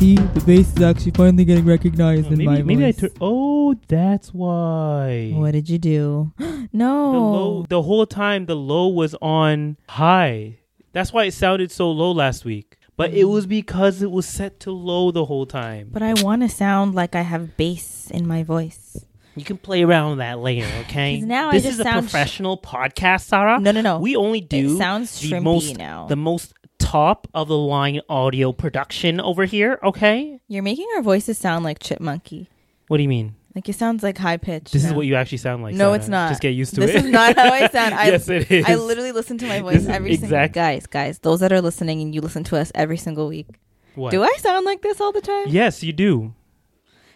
[0.00, 3.00] See, the bass is actually finally getting recognized Oh, in my maybe maybe I voice.
[3.00, 5.32] tur- Oh, that's why.
[5.34, 6.32] What did you do?
[6.72, 7.12] no.
[7.12, 10.58] The low the whole time the low was on high.
[10.92, 12.78] That's why it sounded so low last week.
[12.96, 13.30] But it mm.
[13.32, 15.88] was because it was set to low the whole time.
[15.92, 19.04] But I want to sound like I have bass in my voice.
[19.36, 21.20] You can play around with that later, okay?
[21.20, 23.60] now I this just is a sound sh- professional podcast, Sarah.
[23.60, 23.98] No, no, no.
[24.00, 26.06] We only do sounds the shrimpy most now.
[26.08, 26.52] the most
[26.90, 30.40] top of the line audio production over here, okay?
[30.48, 32.48] You're making our voices sound like chipmunky.
[32.88, 33.36] What do you mean?
[33.54, 34.72] Like it sounds like high pitched.
[34.72, 35.74] This is what you actually sound like.
[35.74, 35.94] No, Sarah.
[35.94, 36.28] it's not.
[36.30, 36.86] Just get used to it.
[36.86, 37.04] this it.
[37.04, 37.94] is not how I sound.
[37.96, 38.64] I, yes, it is.
[38.66, 41.18] I literally listen to my voice every single exact- guys, guys.
[41.20, 43.46] Those that are listening and you listen to us every single week.
[43.94, 44.10] What?
[44.10, 45.44] Do I sound like this all the time?
[45.46, 46.34] Yes, you do.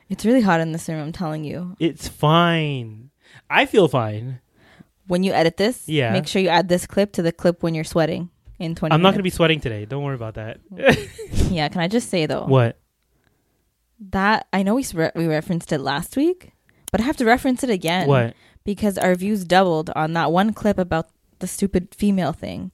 [0.08, 1.00] It's really hot in this room.
[1.00, 1.76] I'm telling you.
[1.80, 3.10] It's fine.
[3.50, 4.40] I feel fine.
[5.06, 6.12] When you edit this, Yeah.
[6.12, 8.94] make sure you add this clip to the clip when you're sweating in 20.
[8.94, 9.84] I'm not going to be sweating today.
[9.84, 10.60] Don't worry about that.
[11.50, 11.68] Yeah.
[11.68, 12.78] Can I just say though what?
[14.10, 16.52] that I know we re- we referenced it last week,
[16.90, 18.08] but I have to reference it again.
[18.08, 18.34] What?
[18.64, 22.72] Because our views doubled on that one clip about the stupid female thing.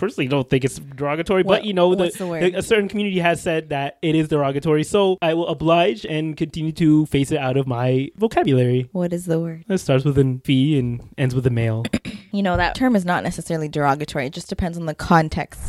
[0.00, 3.18] Personally, don't think it's derogatory, What- but you know, what's the, the a certain community
[3.18, 4.82] has said that it is derogatory.
[4.82, 8.88] So I will oblige and continue to face it out of my vocabulary.
[8.92, 9.66] What is the word?
[9.68, 11.84] It starts with an fee and ends with a male.
[12.32, 14.26] You know that term is not necessarily derogatory.
[14.26, 15.60] It just depends on the context.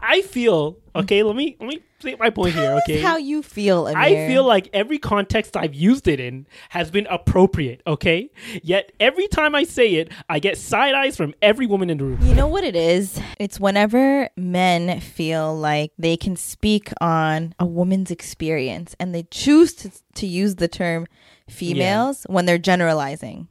[0.00, 1.22] I feel okay.
[1.22, 2.78] Let me let me state my point here.
[2.82, 3.86] Okay, how you feel.
[3.86, 3.98] Amir.
[3.98, 8.30] I feel like every context I've used it in has been appropriate, okay?
[8.62, 12.04] Yet every time I say it, I get side eyes from every woman in the
[12.04, 12.18] room.
[12.22, 13.20] You know what it is?
[13.38, 19.74] It's whenever men feel like they can speak on a woman's experience and they choose
[19.74, 21.06] to, to use the term
[21.48, 23.48] females when they're generalizing.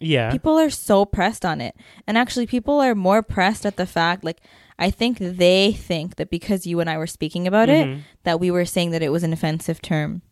[0.00, 0.30] Yeah.
[0.30, 1.74] People are so pressed on it.
[2.06, 4.40] And actually, people are more pressed at the fact, like,
[4.78, 7.96] I think they think that because you and I were speaking about Mhm.
[7.98, 10.22] it, that we were saying that it was an offensive term.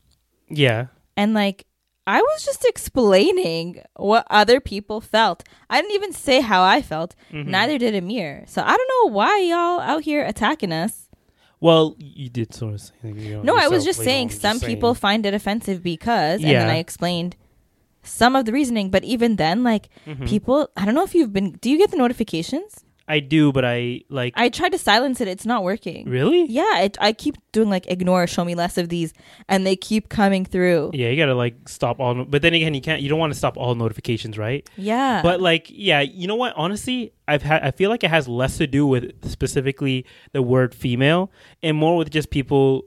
[0.48, 0.86] Yeah.
[1.16, 1.66] And like,
[2.06, 5.42] I was just explaining what other people felt.
[5.68, 7.16] I didn't even say how I felt.
[7.32, 7.46] Mhm.
[7.46, 8.44] Neither did Amir.
[8.46, 11.08] So I don't know why y'all out here attacking us.
[11.60, 14.58] Well, you did sort of say you know, No, I was just saying just some
[14.58, 14.72] saying.
[14.76, 17.34] people find it offensive because, and then I explained
[18.04, 18.90] some of the reasoning.
[18.90, 20.28] But even then, like Mhm.
[20.28, 21.52] people, I don't know if you've been.
[21.60, 22.84] Do you get the notifications?
[23.08, 25.28] I do, but I like I tried to silence it.
[25.28, 26.08] It's not working.
[26.08, 26.44] Really?
[26.46, 29.12] Yeah, it, I keep doing like ignore, show me less of these,
[29.48, 30.90] and they keep coming through.
[30.92, 32.14] Yeah, you gotta like stop all.
[32.14, 33.00] no- But then again, you can't.
[33.00, 34.68] You don't want to stop all notifications, right?
[34.76, 35.22] Yeah.
[35.22, 36.52] But like, yeah, you know what?
[36.56, 37.62] Honestly, I've had.
[37.62, 41.30] I feel like it has less to do with specifically the word female,
[41.62, 42.84] and more with just people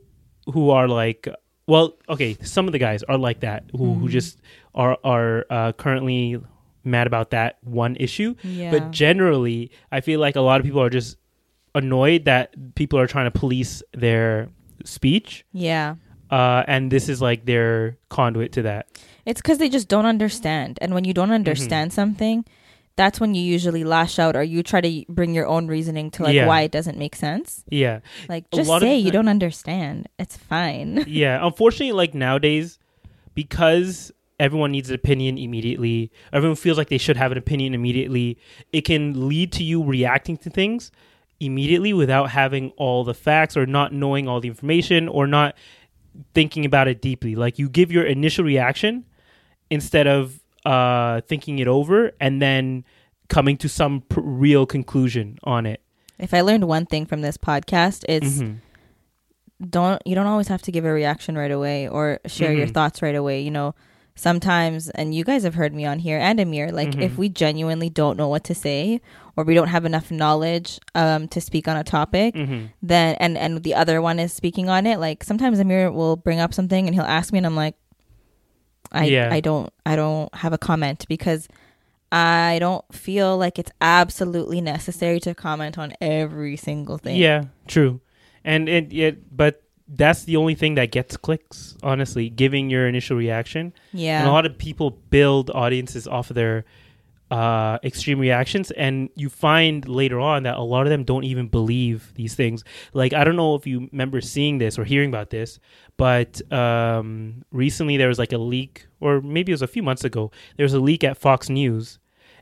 [0.53, 1.28] who are like.
[1.68, 4.12] Well, okay, some of the guys are like that who who Mhm.
[4.12, 4.41] just
[4.74, 6.41] are are uh, currently
[6.89, 8.35] mad about that one issue.
[8.44, 8.72] Yeah.
[8.72, 11.17] But generally, I feel like a lot of people are just
[11.75, 14.50] annoyed that people are trying to police their
[14.83, 15.45] speech.
[15.53, 15.95] Yeah.
[16.31, 18.88] Uh, and this is like their conduit to that.
[19.25, 20.78] It's because they just don't understand.
[20.81, 21.33] And when you don't Mm-hmm.
[21.35, 22.45] understand something,
[22.95, 26.23] that's when you usually lash out or you try to bring your own reasoning to
[26.23, 26.47] like Yeah.
[26.47, 27.63] why it doesn't make sense.
[27.69, 28.01] Yeah.
[28.28, 30.07] Like just say you don't understand.
[30.19, 31.03] It's fine.
[31.07, 32.78] yeah, unfortunately, like nowadays,
[33.35, 38.38] because everyone needs an opinion immediately, everyone feels like they should have an opinion immediately.
[38.72, 40.91] It can lead to you reacting to things
[41.39, 45.55] immediately without having all the facts or not knowing all the information or not
[46.34, 47.35] thinking about it deeply.
[47.35, 49.05] Like you give your initial reaction
[49.69, 52.84] instead of uh, thinking it over and then
[53.29, 55.81] coming to some pr- real conclusion on it.
[56.17, 58.58] if I learned one thing from this podcast, it's Mhm.
[59.69, 62.73] don't you don't always have to give a reaction right away or share your Mhm.
[62.73, 63.41] thoughts right away.
[63.41, 63.75] You know,
[64.19, 67.01] sometimes and you guys have heard me on here and Amir, like Mhm.
[67.03, 68.99] if we genuinely don't know what to say
[69.35, 72.69] or we don't have enough knowledge um to speak on a topic, Mhm.
[72.83, 76.39] then and and the other one is speaking on it, like sometimes Amir will bring
[76.39, 77.75] up something and he'll ask me and I'm like
[78.91, 79.29] I Yeah.
[79.31, 81.47] I don't I don't have a comment because
[82.11, 87.17] I don't feel like it's absolutely necessary to comment on every single thing.
[87.17, 88.01] Yeah, true.
[88.43, 93.18] And it, it but that's the only thing that gets clicks, honestly, giving your initial
[93.18, 93.74] reaction.
[93.91, 94.20] Yeah.
[94.20, 96.66] And a lot of people build audiences off of their
[97.32, 101.47] uh, extreme reactions, and you find later on that a lot of them don't even
[101.47, 102.64] believe these things.
[102.94, 105.59] Like, I don't know if you remember seeing this or hearing about this,
[105.97, 110.03] but um, recently there was like a leak, or maybe it was a few months
[110.03, 112.00] ago, there was a leak at Fox News.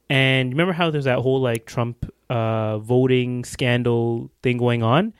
[0.10, 5.14] And remember how there's that whole like Trump uh, voting scandal thing going on?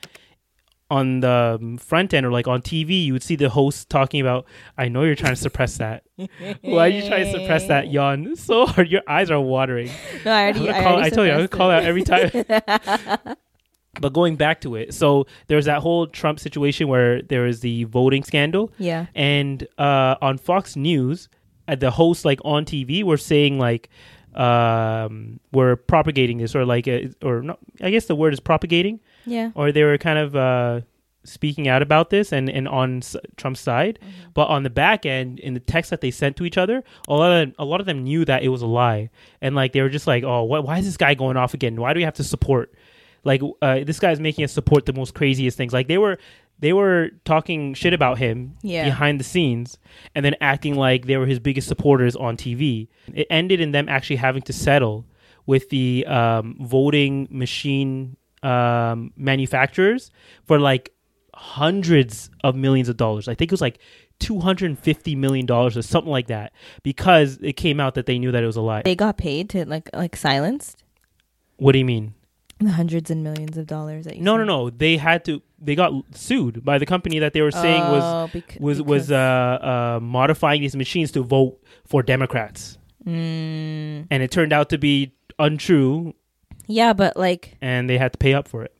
[0.90, 4.20] On the um, front end or like on TV, you would see the host talking
[4.20, 4.46] about,
[4.76, 6.04] I know you're trying to suppress that.
[6.62, 8.88] Why are you trying to suppress that yawn so hard?
[8.90, 9.90] Your eyes are watering.
[10.24, 10.70] No, I already.
[10.70, 12.30] I, call, already I told you, I would call out every time.
[14.00, 17.84] but going back to it, so there's that whole Trump situation where there was the
[17.84, 18.72] voting scandal.
[18.78, 19.06] yeah.
[19.14, 21.28] And uh, on Fox News,
[21.66, 23.90] uh, the hosts like on TV were saying like,
[24.34, 29.00] um, we're propagating this or like, uh, or not, I guess the word is propagating
[29.28, 29.50] Yeah.
[29.54, 30.80] or they were kind of uh,
[31.24, 33.98] speaking out about this and, and on s- Trump's side.
[34.34, 37.14] But on the back end, in the text that they sent to each other, a
[37.14, 39.10] lot of a lot of them knew that it was a lie,
[39.40, 41.76] and like they were just like, "Oh, what, why is this guy going off again?
[41.80, 42.72] Why do we have to support?
[43.24, 46.18] Like uh, this guy's making us support the most craziest things." Like they were.
[46.60, 48.82] They were talking shit about him Yeah.
[48.82, 49.78] behind the scenes
[50.16, 52.88] and then acting like they were his biggest supporters on TV.
[53.14, 55.04] It ended in them actually having to settle
[55.46, 60.10] with the um, voting machine um, manufacturers
[60.44, 60.92] for like
[61.34, 63.28] hundreds of millions of dollars.
[63.28, 63.78] I think it was like
[64.18, 66.52] two hundred and fifty million dollars or something like that
[66.82, 68.82] because it came out that they knew that it was a lie.
[68.84, 70.82] They got paid to like like silenced
[71.56, 72.14] what do you mean?
[72.60, 74.46] the hundreds and millions of dollars that you No, no, said.
[74.48, 74.70] no.
[74.70, 75.40] They had to.
[75.60, 79.12] They got sued by the company that they were saying was Oh, bec- was was
[79.12, 79.16] uh,
[79.96, 82.76] uh, modifying these machines to vote for Democrats,
[83.06, 86.14] Mm, and it turned out to be untrue,
[86.68, 88.72] yeah, but like and they had to pay up for it.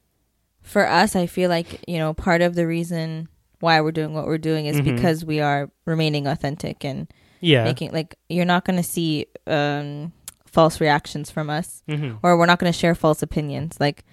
[0.62, 3.26] for us, I feel like you know part of the reason
[3.61, 4.85] why we're doing what we're doing is Mhm.
[4.85, 7.08] because we are remaining authentic and
[7.40, 7.64] Yeah.
[7.64, 10.12] making like you're not going to see um
[10.46, 14.05] false reactions from us hmm or we're not going to share false opinions like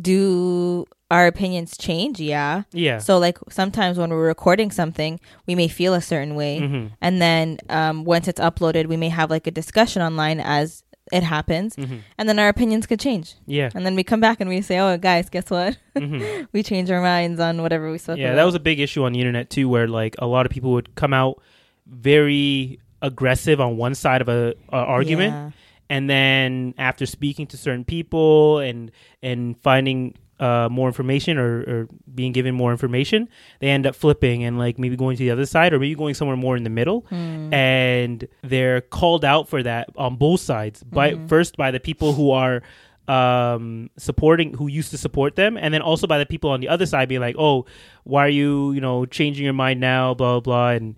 [0.00, 2.98] do our opinions change yeah Yeah.
[2.98, 7.20] so like sometimes when we're recording something we may feel a certain way hmm and
[7.20, 11.74] then um, once it's uploaded we may have like a discussion online as it happens
[11.76, 13.34] hmm and then our opinions could change.
[13.46, 13.70] Yeah.
[13.74, 15.76] and then we come back and we say oh guys guess what?
[15.96, 16.22] Hmm
[16.52, 18.36] we change our minds on whatever we spoke Yeah, about.
[18.36, 20.72] that was a big issue on the internet too, where like a lot of people
[20.72, 21.42] would come out
[21.86, 25.50] very aggressive on one side of a, a argument, Yeah.
[25.90, 28.90] and then after speaking to certain people and
[29.22, 33.28] and finding uh, more information or, or being given more information,
[33.60, 36.14] they end up flipping and like maybe going to the other side or maybe going
[36.14, 37.52] somewhere more in the middle, Hmm.
[37.54, 40.82] and they're called out for that on both sides.
[40.82, 41.26] By Mm-hmm.
[41.26, 42.62] first by the people who are
[43.06, 46.68] um supporting who used to support them and then also by the people on the
[46.68, 47.66] other side being like oh
[48.04, 50.96] why are you you know changing your mind now blah blah blah and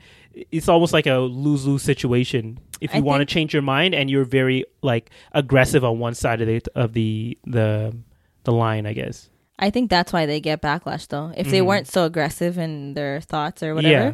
[0.53, 4.09] it's almost like a lose-lose situation if I you want to change your mind and
[4.09, 7.97] you're very like aggressive on one side of the of the the
[8.47, 9.29] the line i guess
[9.59, 11.33] I think that's why they get backlash though.
[11.35, 11.67] If they Mhm.
[11.69, 14.13] weren't so aggressive in their thoughts or whatever,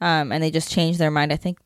[0.00, 1.58] um, and they just change their mind, I think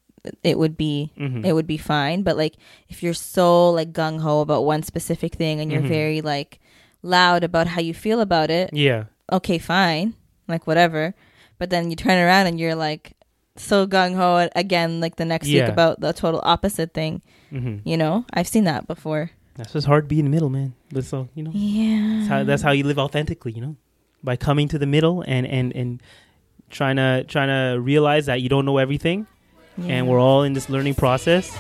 [0.43, 1.45] it would be Mhm.
[1.45, 2.23] it would be fine.
[2.25, 2.57] But like
[2.89, 5.97] if you're so like gung ho about one specific thing and you're Mhm.
[6.01, 6.57] very like
[7.03, 10.15] loud about how you feel about it, yeah okay, fine,
[10.49, 11.13] like whatever.
[11.61, 13.13] But then you turn around and you're like
[13.61, 15.65] so gung ho again, like the next Yeah.
[15.65, 17.21] week about the total opposite thing.
[17.53, 19.33] hmm You know, I've seen that before.
[19.59, 22.29] That's just hard to be in the middle man but so you know Yeah, That's
[22.29, 23.77] how, that's how you live authentically, you know,
[24.25, 26.03] by coming to the middle and and and
[26.71, 29.27] trying to trying to realize that you don't know everything,
[29.83, 31.57] and we're all in this learning process.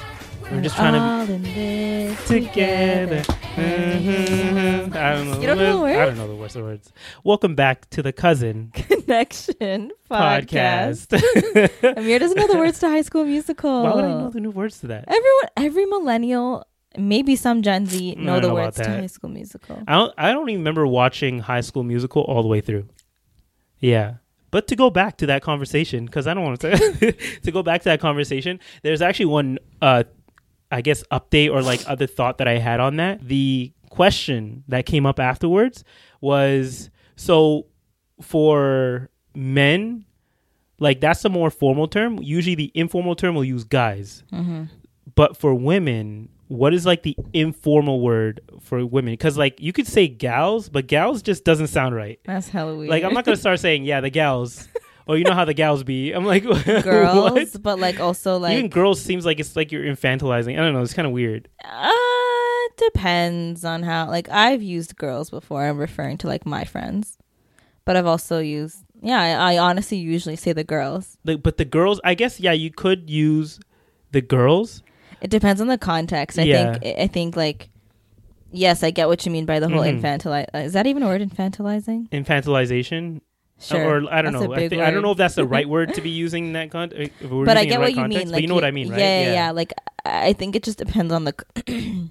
[0.51, 3.23] We're just trying to all in this together.
[3.59, 4.95] Mhm.
[4.97, 5.41] I don't know.
[5.41, 6.09] You don't know the I words?
[6.11, 6.55] don't know the words.
[6.55, 6.93] The words.
[7.25, 11.09] Welcome back to the cousin Connection podcast.
[11.09, 11.97] podcast.
[11.99, 13.83] Amir doesn't know the words to High School Musical.
[13.83, 15.05] Why would I know the new words to that?
[15.09, 16.65] Everyone, every millennial,
[16.97, 18.89] maybe some Gen Z know the know words to.
[18.89, 19.83] High School Musical.
[19.87, 20.15] I don't.
[20.17, 22.89] I don't even remember watching High School Musical all the way through.
[23.81, 24.15] Yeah,
[24.51, 27.83] but to go back to that conversation, because I don't want to to go back
[27.83, 28.59] to that conversation.
[28.83, 30.05] There's actually one, uh,
[30.71, 33.21] I guess, update or like other thought that I had on that.
[33.27, 35.85] The question that came up afterwards
[36.21, 37.67] was so
[38.21, 40.05] for men,
[40.81, 42.19] like that's a more formal term.
[42.21, 44.65] Usually, the informal term will use guys Mm-hmm.
[45.15, 49.87] but for women what is like the informal word for women because like you could
[49.87, 52.91] say gals but gals just doesn't sound right That's hella weird.
[52.91, 54.67] like i'm not gonna start saying yeah the gals
[55.09, 56.13] or you know how the gals be.
[56.13, 56.43] I'm like,
[56.83, 57.63] girls, what?
[57.63, 60.53] but like also like Even girls seems like it's like you're infantilizing.
[60.53, 60.83] I don't know.
[60.83, 61.49] It's kind of weird.
[61.65, 61.91] uh
[62.77, 65.65] depends on how like I've used girls before.
[65.65, 67.19] I'm referring to like my friends,
[67.87, 69.19] but I've also used yeah.
[69.21, 71.17] I, I honestly usually say the girls.
[71.25, 73.59] Like, but the girls, I guess, yeah, you could use
[74.13, 74.83] the girls.
[75.21, 76.39] It depends on the context.
[76.39, 76.79] I Yeah.
[76.79, 77.69] think I think like
[78.53, 80.01] yes, I get what you mean by the whole Mhm.
[80.01, 80.47] infantilize.
[80.55, 81.21] Is that even a word?
[81.21, 82.09] Infantilizing?
[82.11, 83.21] Infantilization,
[83.61, 84.03] Sure.
[84.05, 84.55] or I don't That's know.
[84.55, 86.71] I, thi- I don't know if that's the right word to be using in that
[86.71, 87.13] context.
[87.21, 88.21] but I get what you mean.
[88.21, 88.99] but Like you know what I mean, right?
[89.01, 89.51] Yeah, yeah, yeah.
[89.51, 89.73] Like
[90.05, 91.35] I think it just depends on the.
[91.67, 92.11] c-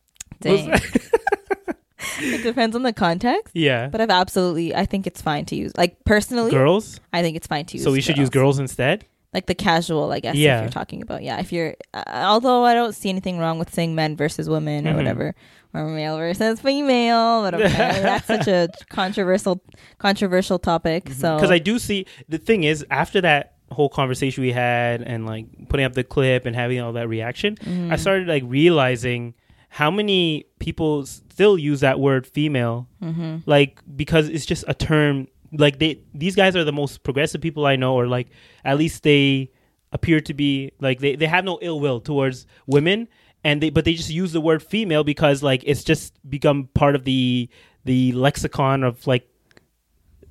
[0.40, 0.70] Dang.
[2.20, 3.54] it depends on the context.
[3.54, 3.88] Yeah.
[3.88, 5.72] But I've absolutely, I think it's fine to use.
[5.76, 7.00] Like personally, girls.
[7.12, 7.84] I think it's fine to use.
[7.84, 9.04] So we should use girls instead.
[9.36, 10.34] Like the casual, I guess.
[10.36, 10.56] Yeah.
[10.58, 11.38] If you're talking about, yeah.
[11.38, 12.02] If you're, uh,
[12.32, 14.96] although I don't see anything wrong with saying men versus women or Mhm.
[14.96, 15.34] whatever,
[15.74, 17.68] or male versus female, but okay,
[18.02, 19.60] that's such a controversial,
[19.98, 21.10] controversial topic.
[21.10, 25.26] So because I do see the thing is after that whole conversation we had and
[25.26, 27.92] like putting up the clip and having all that reaction, Mm-hmm.
[27.92, 29.34] I started like realizing
[29.68, 33.38] how many people still use that word female, Mm-hmm.
[33.44, 35.28] like because it's just a term.
[35.52, 38.28] Like they, these guys are the most progressive people I know, or like
[38.64, 39.50] at least they
[39.92, 43.08] appear to be like they, they have no ill will towards women
[43.44, 46.94] and they but they just use the word female because like it's just become part
[46.96, 47.48] of the
[47.84, 49.26] the lexicon of like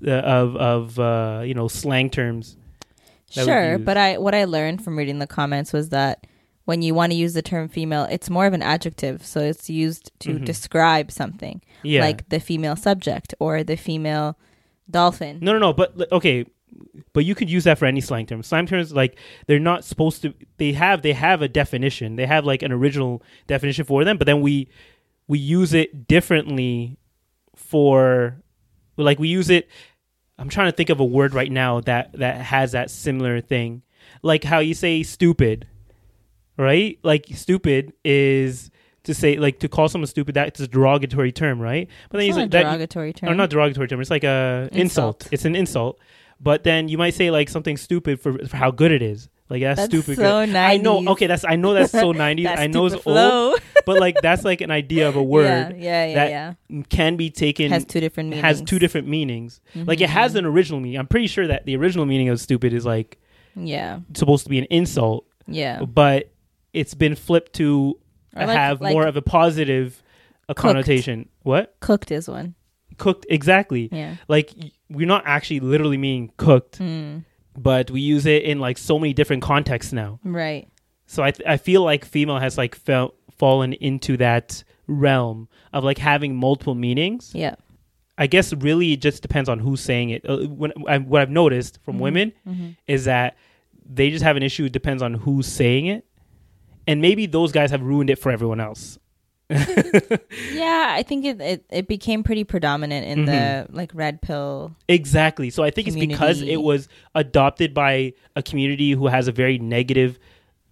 [0.06, 2.58] uh, of of uh you know slang terms
[3.32, 6.28] Sure, but I what I learned from reading the comments was that
[6.66, 9.70] when you want to use the term female, it's more of an adjective, so it's
[9.70, 10.46] used to Mhm.
[10.46, 14.38] describe something, yeah like the female subject or the female
[14.90, 15.40] dolphin.
[15.42, 16.46] no no no but okay
[17.14, 18.44] but you could use that for any slang term.
[18.44, 22.18] Slang terms like they're not supposed to they have they have a definition.
[22.18, 24.68] They have like an original definition for them but then we
[25.28, 26.98] we use it differently
[27.56, 28.42] for
[28.98, 29.70] like we use it
[30.38, 33.82] i'm trying to think of a word right now that that has that similar thing.
[34.22, 35.68] Like how you say stupid
[36.58, 37.00] right?
[37.04, 38.72] Like stupid is
[39.06, 42.36] to say like to call someone stupid that's a derogatory term right but then It's
[42.38, 43.30] you not say a that derogatory term.
[43.30, 44.02] or not derogatory term.
[44.02, 45.22] It's like a insult.
[45.22, 45.28] Insult.
[45.32, 46.00] It's an insult.
[46.40, 49.30] But then you might say like something stupid for, for how good it is.
[49.48, 50.18] Like that's, That's stupid.
[50.18, 50.40] so.
[50.40, 51.08] I know.
[51.10, 52.48] Okay, that's I know that's so nineties.
[52.48, 56.06] I know it's stupid old, but like that's like an idea of a word yeah,
[56.06, 56.30] yeah, that
[56.70, 56.82] yeah.
[56.90, 58.44] can be taken Has two different meanings.
[58.44, 59.62] has two different meanings.
[59.76, 60.40] Mm-hmm, like it has mm-hmm.
[60.40, 60.98] an original meaning.
[60.98, 63.20] I'm pretty sure that the original meaning of stupid is like
[63.56, 65.84] Yeah, supposed to be an insult, yeah.
[65.84, 66.32] but
[66.74, 68.00] it's been flipped to
[68.36, 70.02] Or like- have like more of a positive
[70.48, 70.62] a cooked.
[70.62, 71.30] connotation.
[71.44, 72.56] What Cooked is one.
[72.98, 73.90] cooked exactly?
[73.92, 74.16] Yeah.
[74.28, 74.52] like
[74.90, 77.24] we're not actually literally meaning cooked Mm,
[77.58, 80.68] but we use it in like so many different contexts now right.
[81.08, 85.84] so i, th- I feel like female has like fell fallen into that realm of
[85.84, 87.56] like having multiple meanings Yeah.
[88.18, 91.32] i guess really it just depends on who's saying it uh, when, I, what i've
[91.32, 92.32] noticed from women
[92.88, 93.36] is that
[93.84, 96.06] they just have an issue it depends on who's saying it
[96.88, 98.98] and maybe those guys have ruined it for everyone else
[99.50, 103.72] Yeah, I think it, it, it became pretty predominant in Mm-hmm.
[103.72, 104.76] the like red pill.
[104.88, 105.50] Exactly.
[105.50, 109.58] So I think it's because it was adopted by a community who has a very
[109.60, 110.18] negative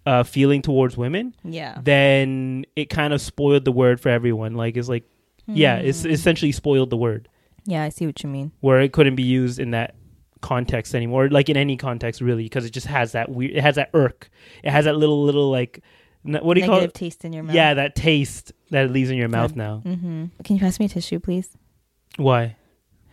[0.06, 1.34] uh, feeling towards women.
[1.44, 1.78] Yeah.
[1.82, 4.54] Then it kind of spoiled the word for everyone.
[4.54, 5.04] Like it's like,
[5.46, 5.86] yeah, Hmm.
[5.86, 7.28] it's essentially spoiled the word
[7.66, 8.52] Yeah, I see what you mean.
[8.60, 9.94] where it couldn't be used in that
[10.40, 13.52] context anymore, like in any context really, because it just has that weird.
[13.52, 14.30] It has that irk.
[14.62, 15.80] It has that little little like,
[16.24, 16.94] what do you Negative call it?
[16.94, 17.54] taste in your mouth.
[17.54, 19.82] Yeah, that taste that it leaves in your mouth now.
[19.84, 20.26] Mm-hmm.
[20.42, 21.50] Can you pass me a tissue, please?
[22.16, 22.56] Why?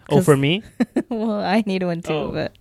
[0.09, 0.63] Oh, 'Cause- for me?
[1.09, 2.31] well, I need one too, Oh.
[2.31, 2.57] but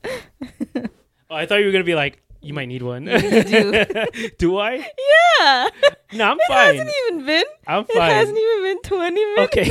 [1.30, 3.06] Oh, I thought you were gonna be like, you might need one.
[3.06, 3.84] You do.
[4.38, 4.76] do I?
[4.76, 5.68] yeah,
[6.14, 6.74] No, I'm it fine.
[6.76, 7.44] hasn't even been.
[7.66, 8.10] I'm It fine.
[8.10, 9.70] hasn't even been twenty minutes, okay,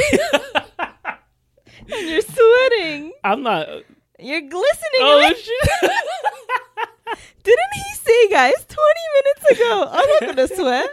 [1.92, 3.12] and you're sweating.
[3.24, 3.68] I'm not.
[4.20, 5.00] You're glistening.
[5.02, 5.90] Oh shit!
[7.44, 9.88] Didn't he say, guys, twenty minutes ago?
[9.92, 10.90] I'm not gonna sweat.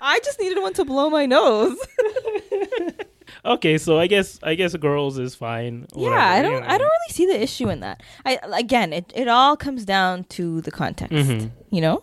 [0.00, 1.76] I just needed one to blow my nose.
[3.44, 5.86] okay, so I guess I guess girls is fine.
[5.94, 6.60] yeah, whatever, I don't.
[6.62, 6.66] know.
[6.68, 8.02] I don't really see the issue in that.
[8.24, 11.12] I again, it it all comes down to the context.
[11.14, 11.50] Mhm.
[11.70, 12.02] You know,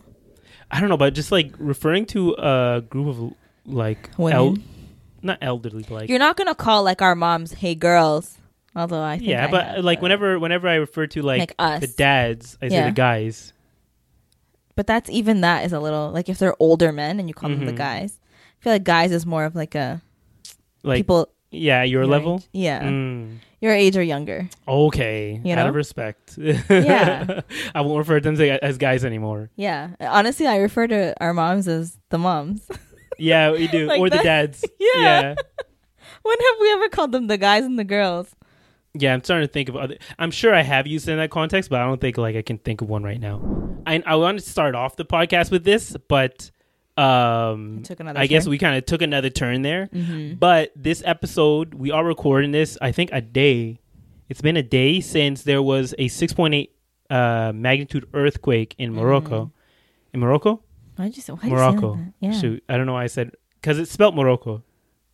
[0.70, 3.34] I don't know, but just like referring to a group of
[3.66, 4.36] like Women.
[4.36, 4.56] el-
[5.22, 8.38] not elderly, like you're not gonna call like our moms, "Hey, girls."
[8.74, 11.54] Although I think yeah, I but have, like whenever whenever I refer to like, Like
[11.58, 11.80] us.
[11.80, 13.52] the dads, I say the guys.
[14.74, 17.50] But that's even that is a little like if they're older men and you call
[17.50, 17.76] them the Mhm.
[17.76, 18.18] guys.
[18.24, 20.00] I feel like guys is more of like a
[20.82, 22.36] Like people yeah, your level.
[22.36, 23.36] age- Yeah, Mm.
[23.60, 24.48] your age or younger.
[24.66, 25.68] Okay, You out know?
[25.68, 26.38] of respect.
[26.70, 27.42] Yeah.
[27.74, 29.50] I won't refer to them as- as guys anymore.
[29.56, 32.66] Yeah, honestly, I refer to our moms as the moms.
[33.18, 34.24] Yeah, we do, Like or the that?
[34.24, 34.64] dads.
[34.80, 34.88] Yeah.
[35.20, 35.34] yeah.
[36.22, 38.34] when have we ever called them the guys and the girls?
[38.94, 39.96] Yeah, I'm starting to think of other.
[40.18, 42.42] I'm sure I have used it in that context, but I don't think like I
[42.42, 43.40] can think of one right now.
[43.86, 46.50] I I wanted to start off the podcast with this, but
[46.98, 49.86] um, It took another I guess we kind of took another turn there.
[49.94, 50.34] Mm-hmm.
[50.34, 52.76] But this episode, we are recording this.
[52.82, 53.80] I think a day.
[54.28, 56.68] It's been a day since there was a 6.8
[57.10, 59.46] uh, magnitude earthquake in Morocco.
[59.46, 59.50] Mm.
[60.14, 60.62] In Morocco,
[60.96, 61.94] Why did you say why did you say Morocco.
[61.96, 62.12] that?
[62.20, 64.62] Yeah, Shoot, I don't know why I said because it's spelled Morocco.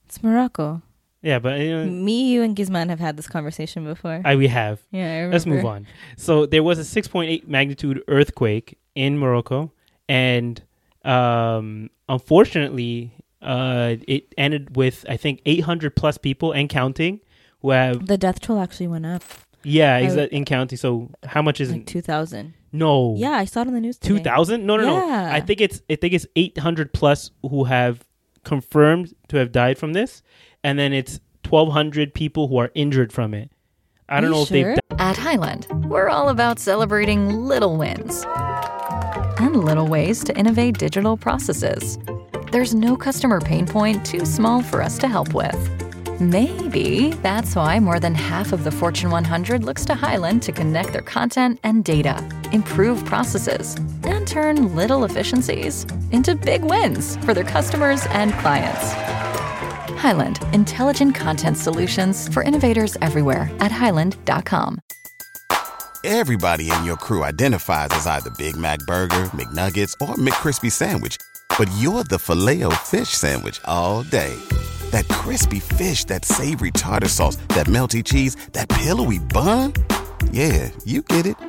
[0.06, 0.82] it's Morocco.
[1.22, 4.22] Yeah, but you know, Me, you, and Gizman have had this conversation before.
[4.24, 4.80] I we have.
[4.92, 5.86] yeah, I Let's move on.
[6.16, 9.72] So there was a 6.8 magnitude earthquake in Morocco,
[10.08, 10.62] and
[11.04, 17.20] um, unfortunately, uh, it ended with I think 800 plus people and counting
[17.62, 19.22] who have The death toll actually went up
[19.64, 20.78] yeah exa- in counting.
[20.78, 21.86] So how much is like it?
[21.88, 22.54] two thousand.
[22.70, 23.96] No, Yeah, I saw it on the news.
[23.96, 24.66] 2,000?
[24.66, 25.06] No, no, no.
[25.06, 25.30] Yeah.
[25.32, 28.04] I think it's I think it's 800 plus who have
[28.44, 30.22] confirmed to have died from this,
[30.64, 33.50] and then it's 1,200 people who are injured from it.
[34.08, 34.74] I don't You know if sure?
[34.74, 38.24] they've At Highland, we're all about celebrating little wins
[39.38, 41.98] and little ways to innovate digital processes.
[42.50, 45.56] There's no customer pain point too small for us to help with.
[46.20, 50.92] Maybe that's why more than half of the Fortune 100 looks to Highland to connect
[50.92, 57.44] their content and data, improve processes, and turn little efficiencies into big wins for their
[57.44, 58.94] customers and clients.
[59.98, 64.80] Highland, intelligent content solutions for innovators everywhere at highland.com.
[66.04, 71.16] Everybody in your crew identifies as either Big Mac Burger, McNuggets, or McCrispy Sandwich.
[71.58, 74.34] But you're the filet fish Sandwich all day.
[74.90, 79.72] That crispy fish, that savory tartar sauce, that melty cheese, that pillowy bun.
[80.30, 81.47] Yeah, you get it.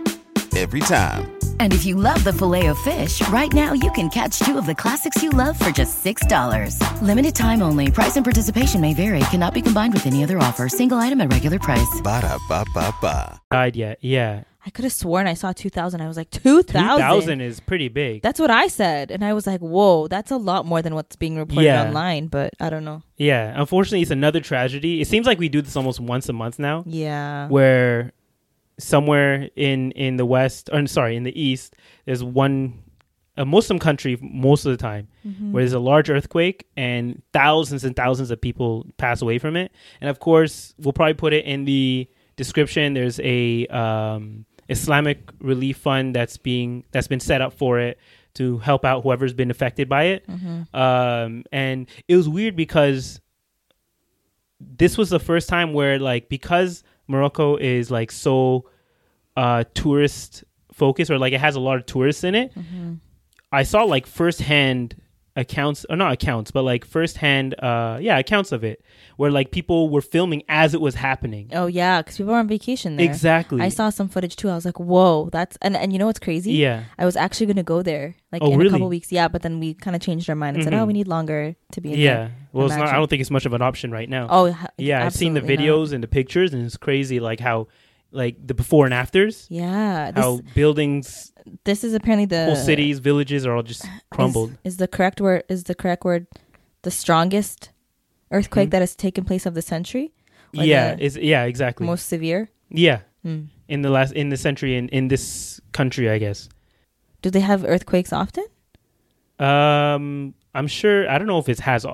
[0.55, 1.31] Every time.
[1.59, 5.21] And if you love the Filet-O-Fish, right now you can catch two of the classics
[5.21, 7.01] you love for just $6.
[7.01, 7.91] Limited time only.
[7.91, 9.19] Price and participation may vary.
[9.31, 10.67] Cannot be combined with any other offer.
[10.69, 12.01] Single item at regular price.
[12.01, 13.41] Ba-da-ba-ba-ba.
[13.51, 13.97] died yet.
[14.01, 14.43] Yeah.
[14.65, 16.01] I could have sworn I saw two thousand.
[16.01, 17.41] I was like two 2,000 thousand.
[17.41, 18.21] is pretty big.
[18.21, 21.15] That's what I said, and I was like, "Whoa, that's a lot more than what's
[21.15, 21.85] being reported Yeah.
[21.87, 23.01] online." But I don't know.
[23.15, 23.53] yeah.
[23.55, 24.99] Unfortunately, it's another tragedy.
[24.99, 28.11] It seems like we do this almost once a month now, Yeah, where
[28.79, 32.81] somewhere in in the west, or sorry, in the east, there's one
[33.37, 35.51] a Muslim country most of the time Mm-hmm.
[35.51, 39.71] where there's a large earthquake and thousands and thousands of people pass away from it.
[40.01, 42.93] And of course, we'll probably put it in the description.
[42.93, 47.99] There's a um, Islamic relief fund that's being that's been set up for it
[48.35, 50.27] to help out whoever's been affected by it.
[50.27, 50.75] Mm-hmm.
[50.75, 53.21] Um, and it was weird because
[54.59, 58.69] this was the first time where like because Morocco is like so
[59.35, 60.43] uh tourist
[60.73, 62.53] focused or like it has a lot of tourists in it.
[62.55, 62.95] Mm-hmm.
[63.51, 64.95] I saw like firsthand
[65.39, 68.81] accounts or not accounts but like firsthand uh yeah accounts of it
[69.17, 72.47] where like people were filming as it was happening Oh yeah, because people were on
[72.47, 73.05] vacation there.
[73.05, 74.49] exactly I saw some footage too.
[74.49, 76.53] I was like, "Whoa, that's..." And and you know what's crazy?
[76.53, 78.69] yeah I was actually gonna go there, like Oh, in really?
[78.69, 79.11] a couple weeks.
[79.11, 80.79] Yeah, but then we kind of changed our mind and said, Mhm.
[80.81, 83.21] "Oh, we need longer to be in yeah there." well it's not i don't think
[83.21, 84.45] it's much of an option right now Oh
[84.79, 85.63] yeah i've seen the absolutely not.
[85.63, 87.67] videos and the pictures and it's crazy like how
[88.11, 91.31] like the before and afters Yeah, this, how buildings
[91.63, 95.21] this is apparently the whole cities villages are all just crumbled Is, is the correct
[95.21, 95.43] word?
[95.49, 96.27] Is the correct word
[96.81, 97.71] the strongest
[98.31, 98.71] earthquake Mhm.
[98.71, 100.11] that has taken place of the century?
[100.53, 102.49] Yeah the is yeah exactly most severe.
[102.69, 103.49] yeah Mm.
[103.67, 106.47] in the last in the century in in this country i guess
[107.21, 108.45] Do they have earthquakes often?
[109.39, 111.85] um i'm sure i don't know if it has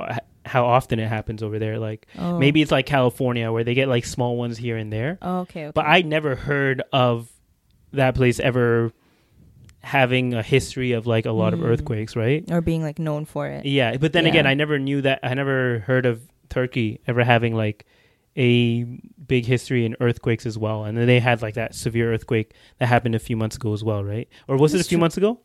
[0.46, 2.38] how often it happens over there like Oh.
[2.38, 5.66] maybe it's like california where they get like small ones here and there Oh, okay,
[5.66, 5.72] okay.
[5.74, 7.30] but i never heard of
[7.94, 8.92] that place ever
[9.82, 11.66] having a history of like a lot of Mm.
[11.68, 13.66] earthquakes right or being like known for it.
[13.66, 17.56] yeah but then again i never knew that i never heard of turkey ever having
[17.56, 17.86] like
[18.38, 18.84] a
[19.28, 22.88] big history in earthquakes as well and then they had like that severe earthquake that
[22.88, 25.02] happened a few months ago as well right or was it a few true.
[25.02, 25.40] months ago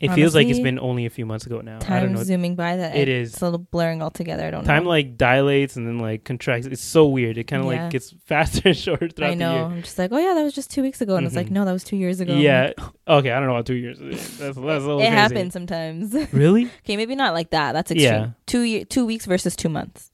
[0.00, 2.22] it feels like it's been only a few months ago now i don't Time know
[2.22, 3.42] zooming by that It it's is.
[3.42, 4.44] a little blurring altogether.
[4.46, 4.80] I don't time know.
[4.80, 7.82] Time like dilates and then like contracts it's so weird it kind of Yeah.
[7.82, 9.64] like gets faster and shorter throughout I know.
[9.66, 11.52] I'm just like, oh yeah, that was just two weeks ago, and it's like, Mhm.
[11.58, 12.34] no, that was two years ago.
[12.36, 12.72] yeah
[13.08, 15.14] okay i don't know about two years that's, that's a little it crazy.
[15.16, 16.14] happens sometimes.
[16.32, 17.72] really okay, maybe not like that.
[17.72, 18.12] That's extreme.
[18.12, 18.30] Yeah.
[18.46, 20.12] Two two weeks versus two months.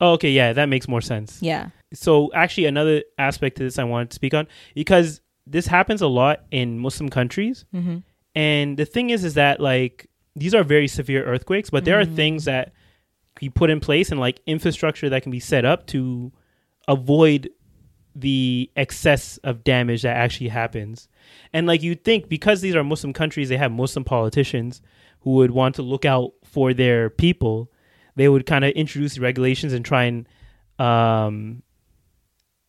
[0.00, 1.68] oh, okay yeah that makes more sense Yeah.
[1.92, 6.08] so actually another aspect to this i wanted to speak on because this happens a
[6.08, 7.98] lot in muslim countries Mm-hmm.
[8.34, 12.04] And the thing is is that like these are very severe earthquakes but there are
[12.04, 12.16] Mm.
[12.16, 12.72] things that
[13.40, 16.32] you put in place and like infrastructure that can be set up to
[16.88, 17.50] avoid
[18.16, 21.08] the excess of damage that actually happens
[21.52, 24.80] and like you'd think because these are muslim countries they have muslim politicians
[25.20, 27.70] who would want to look out for their people
[28.16, 30.28] they would kind of introduce regulations and try and
[30.78, 31.62] um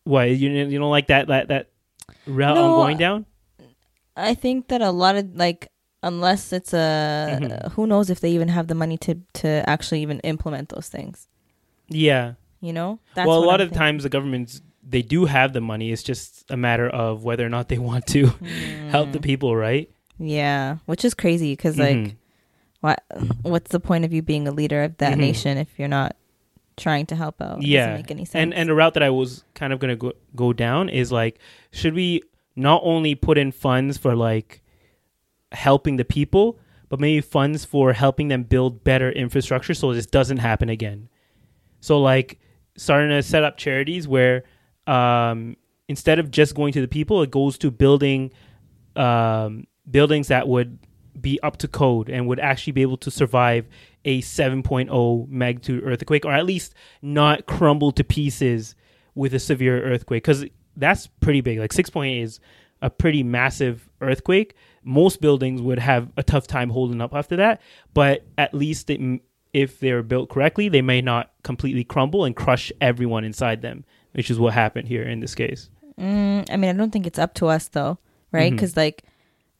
[0.04, 1.70] Why you you don't like that that that
[2.26, 3.26] route No, I'm going down?
[4.16, 5.68] I think that a lot of like
[6.02, 7.72] unless it's a Mhm.
[7.72, 11.26] who knows if they even have the money to to actually even implement those things.
[11.88, 12.34] Yeah.
[12.60, 12.98] You know?
[13.16, 15.90] well, a lot I'm of times the governments they do have the money.
[15.90, 18.26] It's just a matter of whether or not they want to
[18.90, 19.12] help Mm.
[19.12, 19.90] the people, right?
[20.18, 22.14] Yeah, which is crazy because like Mhm.
[22.80, 23.02] what
[23.42, 25.20] what's the point of you being a leader of that Mhm.
[25.20, 26.16] nation if you're not
[26.76, 27.58] trying to help out?
[27.58, 28.42] It yeah, doesn't make any sense.
[28.42, 31.38] and and the route that I was kind of gonna go go down is like,
[31.72, 32.22] should we
[32.56, 34.62] not only put in funds for like
[35.52, 40.38] helping the people, but maybe funds for helping them build better infrastructure so this doesn't
[40.38, 41.08] happen again.
[41.80, 42.40] So like
[42.76, 44.44] starting to set up charities where
[44.86, 45.56] um,
[45.88, 48.32] instead of just going to the people, it goes to building
[48.94, 50.78] um, buildings that would
[51.20, 53.66] be up to code and would actually be able to survive
[54.04, 58.74] a 7.0 magnitude earthquake or at least not crumble to pieces
[59.14, 60.44] with a severe earthquake because
[60.76, 62.40] that's pretty big like 6.8 is
[62.82, 67.60] a pretty massive earthquake most buildings would have a tough time holding up after that
[67.94, 69.20] but at least it,
[69.52, 74.30] if they're built correctly they may not completely crumble and crush everyone inside them which
[74.30, 77.32] is what happened here in this case Mm, I mean, I don't think it's up
[77.36, 77.96] to us though,
[78.30, 78.52] right?
[78.52, 79.04] Because like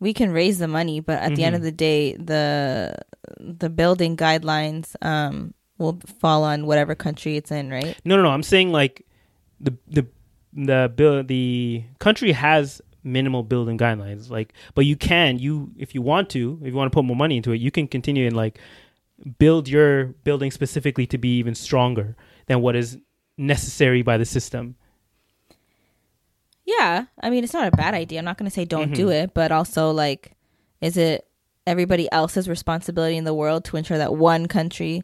[0.01, 1.57] we can raise the money, but at the end Mhm.
[1.57, 2.95] of the day, the
[3.41, 7.97] the building guidelines um will fall on whatever country it's in, right?
[8.05, 8.29] No, no, no.
[8.29, 9.07] I'm saying like
[9.59, 10.07] the the
[10.57, 14.31] the bill the country has minimal building guidelines.
[14.31, 17.16] Like, but you can you if you want to if you want to put more
[17.16, 18.59] money into it, you can continue and like
[19.38, 22.16] build your building specifically to be even stronger
[22.47, 22.99] than what is
[23.38, 24.77] necessary by the system.
[26.64, 28.19] Yeah, I mean, it's not a bad idea.
[28.19, 29.23] I'm not going to say don't do Mhm.
[29.25, 30.33] it, but also like,
[30.81, 31.27] is it
[31.66, 35.03] everybody else's responsibility in the world to ensure that one country,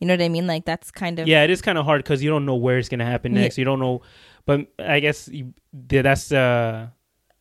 [0.00, 0.46] you know what I mean?
[0.46, 2.78] Like that's kind of Yeah, it is kind of hard because you don't know where
[2.78, 3.42] it's gonna happen Yeah.
[3.42, 3.56] next.
[3.58, 4.02] You don't know,
[4.46, 5.28] but I guess
[5.72, 6.88] that's uh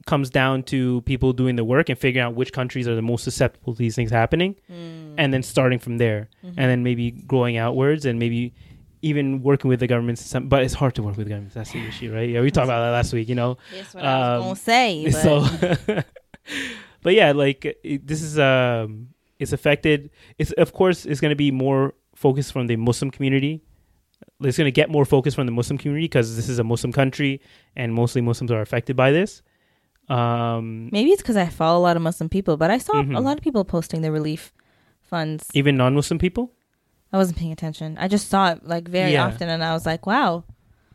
[0.05, 3.23] comes down to people doing the work and figuring out which countries are the most
[3.23, 5.15] susceptible to these things happening, Mm.
[5.17, 6.59] and then starting from there, Mm-hmm.
[6.59, 8.53] and then maybe growing outwards and maybe
[9.01, 10.21] even working with the governments.
[10.23, 11.55] Some, but it's hard to work with governments.
[11.55, 12.29] That's the issue, right?
[12.29, 13.29] Yeah, we talked about that last week.
[13.29, 15.03] You know, That's what I was Um, gonna say.
[15.05, 16.03] But so
[17.01, 21.35] but yeah like it, this is um it's affected it's of course it's going to
[21.35, 23.61] be more focused from the muslim community
[24.41, 26.91] it's going to get more focus from the muslim community because this is a muslim
[26.91, 27.39] country
[27.75, 29.41] and mostly muslims are affected by this
[30.09, 33.17] um maybe it's because I follow a lot of Muslim people, but I saw Mhm.
[33.17, 34.53] a lot of people posting the relief
[35.01, 35.49] funds.
[35.55, 36.51] even non-muslim people
[37.11, 37.97] I wasn't paying attention.
[37.99, 39.25] I just saw it like very Yeah.
[39.25, 40.43] often, and I was like, wow,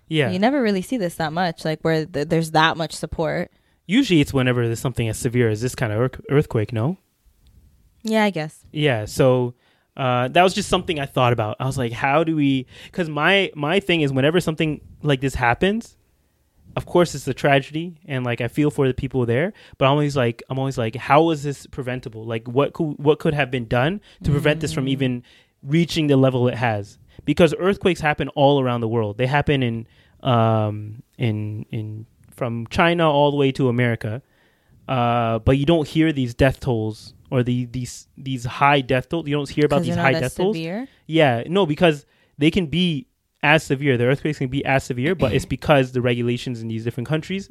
[0.07, 3.51] yeah you never really see this that much, like where th- there's that much support.
[3.87, 5.99] usually it's whenever there's something as severe as this kind of
[6.31, 6.97] earthquake no
[8.05, 8.65] Yeah, I guess.
[8.71, 9.55] yeah so
[10.01, 11.57] uh, that was just something i thought about.
[11.61, 15.35] I was like how do we because my my thing is whenever something like this
[15.35, 15.97] happens
[16.77, 19.93] of course it's a tragedy and like i feel for the people there but i'm
[19.93, 22.25] always like i'm always like how was this preventable?
[22.25, 25.23] Like what could what could have been done to prevent this from even
[25.63, 26.99] reaching the level it has?
[27.25, 29.19] Because earthquakes happen all around the world.
[29.19, 29.87] They happen in
[30.23, 34.23] um in in from china all the way to america
[34.91, 39.27] uh but you don't hear these death tolls or the these these high death tolls
[39.29, 40.89] you don't hear about these high death tolls severe.
[41.07, 42.05] yeah, no, because
[42.39, 43.07] they can be
[43.43, 43.97] as severe.
[43.97, 47.49] The earthquakes can be as severe, but it's because the regulations in these different countries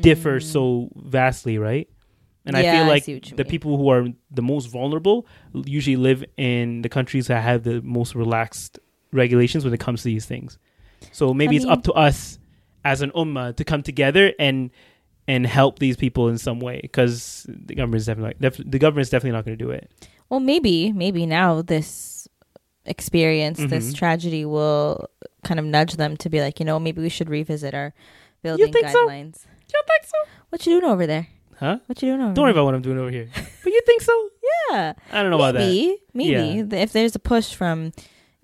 [0.00, 1.88] differ so vastly, right?
[2.46, 2.70] And I Mm.
[2.70, 3.50] Feel like you the mean.
[3.50, 8.14] people who are the most vulnerable usually live in the countries that have the most
[8.14, 8.78] relaxed
[9.12, 10.58] regulations when it comes to these things.
[11.12, 12.38] So maybe I it's mean- up to us
[12.84, 14.70] as an ummah to come together and
[15.28, 19.36] and help these people in some way because the government's definitely def- the government's definitely
[19.36, 19.88] not going to do it.
[20.30, 22.26] Well, maybe, maybe now this
[22.84, 23.96] experience, this Mhm.
[23.96, 25.08] tragedy will
[25.44, 27.94] kind of nudge them to be like, you know, maybe we should revisit our
[28.42, 29.06] building think so?
[29.06, 29.44] guidelines.
[29.72, 30.18] You think so?
[30.48, 31.28] What you doing over there?
[31.58, 31.78] Huh?
[31.86, 32.34] What you doing over there?
[32.34, 32.60] Don't worry there?
[32.60, 33.28] about what I'm doing over here.
[33.62, 34.30] But you think so?
[34.70, 34.94] Yeah.
[35.12, 35.60] I don't know about that.
[35.60, 36.30] maybe, maybe
[36.74, 36.80] Yeah.
[36.82, 37.92] If there's a push from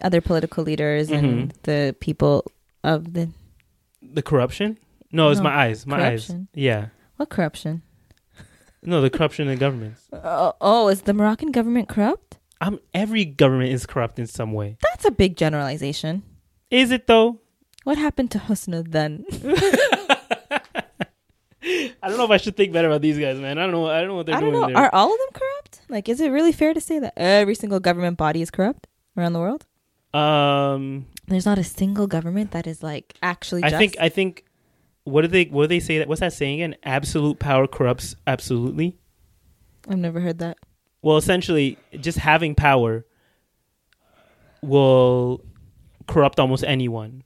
[0.02, 1.62] other political leaders and Mhm.
[1.62, 2.44] the people
[2.82, 3.30] of the
[4.02, 4.76] The corruption?
[5.14, 5.86] No, it's No, my eyes.
[5.86, 6.48] My corruption.
[6.52, 6.60] eyes.
[6.60, 6.86] Yeah.
[7.16, 7.82] what corruption?
[8.82, 10.02] No, the corruption in governments.
[10.12, 12.38] Uh, oh, is the Moroccan government corrupt?
[12.60, 14.76] Um, every government is corrupt in some way.
[14.82, 16.22] That's a big generalization.
[16.70, 17.40] Is it though?
[17.84, 19.24] What happened to Husna then?
[22.02, 23.56] I don't know if I should think better about these guys, man.
[23.58, 23.86] I don't know.
[23.88, 24.60] I don't know what they're I don't doing.
[24.60, 24.66] know.
[24.68, 24.76] there.
[24.76, 25.80] Are all of them corrupt?
[25.88, 29.32] Like, is it really fair to say that every single government body is corrupt around
[29.32, 29.64] the world?
[30.12, 33.62] um, There's not a single government that is like actually.
[33.62, 33.78] I Just?
[33.78, 33.96] think.
[33.98, 34.43] I think.
[35.04, 35.44] What do they?
[35.44, 35.98] What do they say?
[35.98, 36.76] That what's that saying again?
[36.82, 38.96] Absolute power corrupts absolutely.
[39.88, 40.56] I've never heard that.
[41.02, 43.04] Well, essentially, just having power
[44.62, 45.44] will
[46.06, 47.22] corrupt almost anyone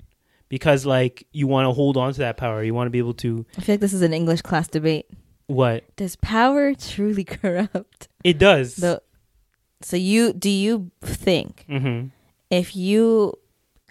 [0.48, 2.62] because like you want to hold on to that power.
[2.62, 5.06] You want to be able to I feel like this is an English class debate.
[5.46, 8.08] what Does power truly corrupt?
[8.24, 8.76] it does.
[8.76, 9.02] The
[9.82, 12.06] so you do you think hmm
[12.50, 13.34] if you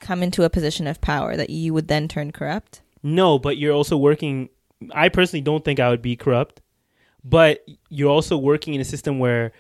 [0.02, 2.82] come into a position of power that you would then turn corrupt?
[3.03, 4.49] No, but you're also working.
[4.91, 6.62] I personally don't think I would be corrupt,
[7.23, 9.51] but you're also working in a system where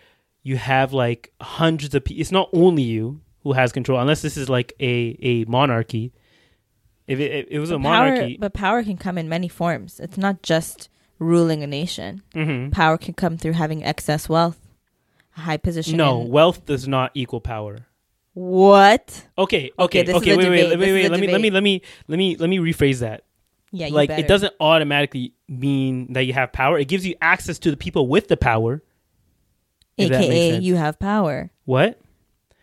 [0.43, 2.21] you have like hundreds of people.
[2.21, 6.13] It's not only you who has control, unless this is like a a monarchy.
[7.07, 9.99] If it, if it was a monarchy, Power, but power can come in many forms.
[9.99, 12.21] It's not just ruling a nation.
[12.35, 12.71] Mhm.
[12.71, 14.59] Power can come through having excess wealth,
[15.37, 15.97] a high position.
[15.97, 17.87] no, in- wealth does not equal power.
[18.33, 19.25] what?
[19.37, 20.37] Okay, Okay, okay, okay.
[20.37, 20.99] Wait, wait, wait, wait.
[20.99, 23.23] is a Let me, let me, let me, let me, let me rephrase that.
[23.71, 24.21] Yeah, you like better.
[24.23, 26.79] it doesn't automatically mean that you have power.
[26.79, 28.81] It gives you access to the people with the power.
[29.97, 31.49] AKA, you have power.
[31.65, 31.99] What?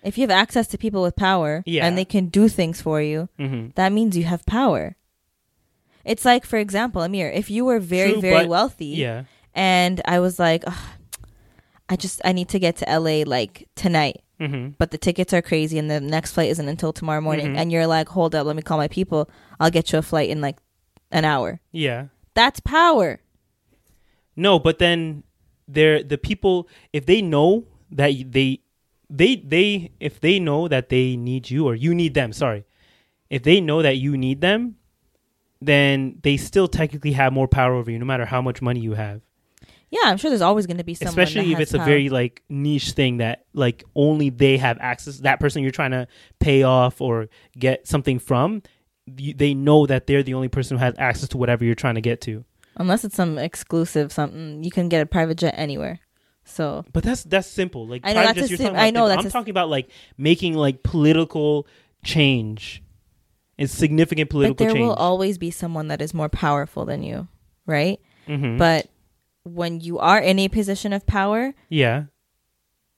[0.02, 1.86] If you have access to people with power Yeah.
[1.86, 4.96] and they can do things for you, hmm that means you have power.
[6.04, 9.24] It's like, for example, Amir, if you were very, True, very but- wealthy, Yeah.
[9.54, 10.74] and I was like, "Ugh,
[11.88, 15.42] I just I need to get to LA like tonight, hmm but the tickets are
[15.42, 17.56] crazy and the next flight isn't until tomorrow morning, Mhm.
[17.56, 19.28] and you're like, hold up, let me call my people.
[19.58, 20.56] I'll get you a flight in like
[21.14, 21.60] an hour.
[21.72, 22.08] Yeah.
[22.34, 23.20] That's power.
[24.36, 25.22] No, but then
[25.66, 28.60] they're the people if they know that they
[29.08, 32.64] they they if they know that they need you or you need them, sorry.
[33.30, 34.76] If they know that you need them,
[35.62, 38.94] then they still technically have more power over you no matter how much money you
[38.94, 39.22] have.
[39.90, 41.10] Yeah, I'm sure there's always going to be someone.
[41.10, 45.18] Especially that if it's a very like niche thing that like only they have access
[45.18, 46.08] that person you're trying to
[46.40, 48.62] pay off or get something from,
[49.06, 52.00] they know that they're the only person who has access to whatever you're trying to
[52.00, 52.44] get to.
[52.76, 54.64] unless it's some exclusive something.
[54.64, 56.00] You can get a private jet anywhere.
[56.44, 57.86] So But that's that's simple.
[57.86, 59.68] Like I know that's jets, sim- talking about I know that's I'm a talking about
[59.70, 59.88] like
[60.18, 61.66] making like political
[62.04, 62.82] change.
[63.56, 64.84] It's significant political but there change.
[64.84, 67.28] will always be someone that is more powerful than you,
[67.66, 68.00] right?
[68.28, 68.58] Mhm.
[68.58, 68.88] But
[69.44, 72.04] when you are in a position of power, yeah.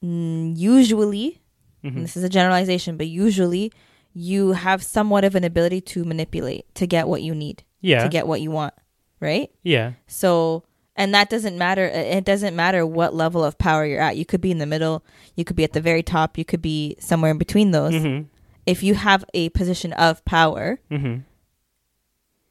[0.03, 1.41] usually,
[1.85, 1.97] Mhm.
[1.97, 3.73] and this is a generalization, but usually
[4.19, 8.03] you have somewhat of an ability to manipulate to get what you need, Yeah.
[8.03, 8.73] to get what you want,
[9.21, 9.51] right?
[9.63, 9.93] yeah.
[10.07, 10.63] So,
[10.97, 11.85] and that doesn't matter.
[11.85, 14.17] It doesn't matter what level of power you're at.
[14.17, 15.05] You could be in the middle,
[15.37, 17.93] you could be at the very top, you could be somewhere in between those.
[17.93, 18.27] Mhm.
[18.65, 21.25] If you have a position of power, Mhm.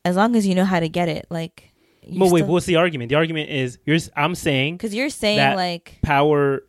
[0.03, 1.71] as long as you know how to get it, like,
[2.07, 3.09] But wait, what's the argument?
[3.09, 6.61] The argument is you're I'm saying because you're saying like power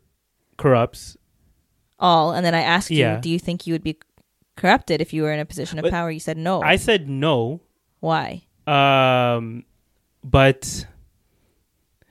[0.56, 1.18] corrupts.
[1.98, 3.16] all, and then I asked Yeah.
[3.16, 3.98] you, do you think you would be
[4.56, 6.10] corrupted if you were in a position of But power?
[6.10, 6.62] You said no.
[6.62, 7.60] I said no.
[8.00, 8.42] Why?
[8.66, 9.64] Um
[10.24, 10.86] but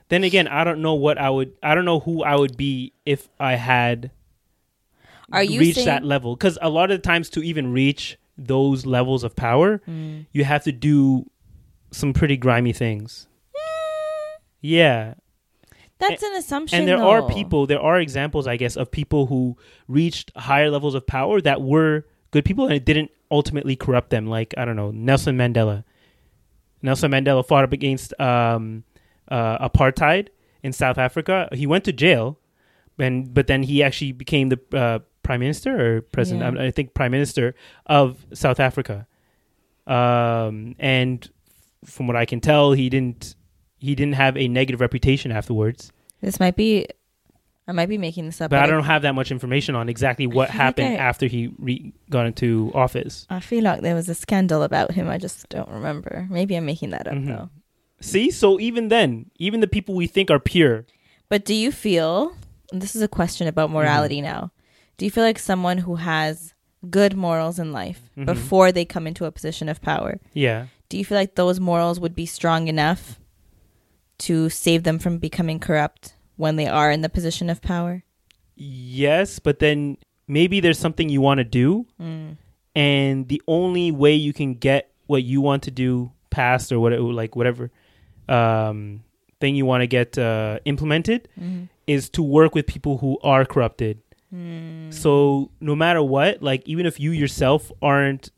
[0.10, 2.94] then again, I don't know what I would I don't know who I would be
[3.06, 4.12] if I had
[5.32, 8.18] Are you reached saying- that level cuz a lot of the times to even reach
[8.38, 10.26] those levels of power, Mm.
[10.34, 11.30] you have to do
[11.92, 13.28] some pretty grimy things.
[14.62, 15.14] Yeah.
[15.98, 16.80] That's an assumption.
[16.80, 19.56] and there are people there are examples i guess of people who
[19.88, 22.06] reached higher levels of power that were
[22.36, 25.86] good people and it didn't ultimately corrupt them like i don't know nelson mandela
[26.82, 28.84] nelson mandela fought up against um,
[29.32, 30.28] uh, apartheid
[30.62, 32.38] in south africa he went to jail
[33.00, 36.62] and but then he actually became the uh, prime minister or president Yeah.
[36.64, 39.08] I, I think prime minister of south africa
[39.88, 41.28] um, and
[41.86, 43.36] from what i can tell he didn't
[43.78, 46.88] he didn't have a negative reputation afterwards This might be.
[47.68, 48.52] I might be making this up.
[48.52, 51.26] but I don't have that much information on exactly what feel like happened I- after
[51.26, 53.26] he re- got into office.
[53.30, 55.10] I feel like there was a scandal about him.
[55.10, 56.28] I just don't remember.
[56.30, 57.28] Maybe I'm making that up Mhm.
[57.28, 57.50] though.
[58.02, 60.86] See, so even then, even the people we think are pure,
[61.30, 62.34] But do you feel?
[62.72, 64.26] and This is a question about morality Mm-hmm.
[64.26, 64.52] now.
[64.98, 66.54] Do you feel like someone who has
[66.90, 68.26] good morals in life Mhm.
[68.28, 70.20] before they come into a position of power?
[70.34, 73.20] yeah, Do you feel like those morals would be strong enough
[74.20, 78.04] to save them from becoming corrupt when they are in the position of power?
[78.58, 82.38] yes, but then maybe there's something you want to do, Mm.
[82.76, 87.04] and the only way you can get what you want to do passed or whatever,
[87.04, 87.70] like whatever
[88.28, 89.04] um,
[89.40, 91.70] thing you want to get uh, implemented, Mhm.
[91.86, 94.00] is to work with people who are corrupted.
[94.34, 94.92] Mm.
[94.94, 98.32] So no matter what, like even if you yourself aren't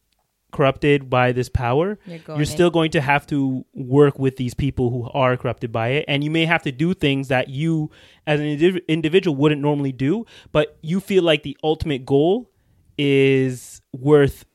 [0.58, 4.90] corrupted by this power, You're, you're still going to have to work with these people
[4.90, 6.06] who are corrupted by it.
[6.08, 7.92] And you may have to do things that you
[8.26, 12.52] as an indiv- individual wouldn't normally do but you feel like the ultimate goal
[12.98, 14.46] is worth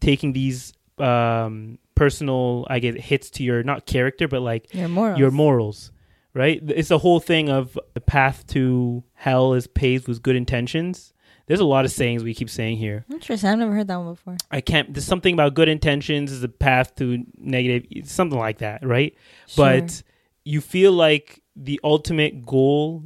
[0.00, 5.18] taking these um personal i guess hits to your not character but like your morals.
[5.18, 5.92] your morals
[6.32, 6.60] right?
[6.68, 11.12] It's the whole thing of the path to hell is paved with good intentions
[11.50, 13.04] there's a lot of sayings we keep saying here.
[13.10, 13.50] Interesting.
[13.50, 14.36] I've never heard that one before.
[14.52, 14.94] I can't.
[14.94, 19.16] There's something about good intentions is a path to negative, something like that, right?
[19.48, 19.64] Sure.
[19.64, 20.00] But
[20.44, 23.02] you feel like the ultimate goal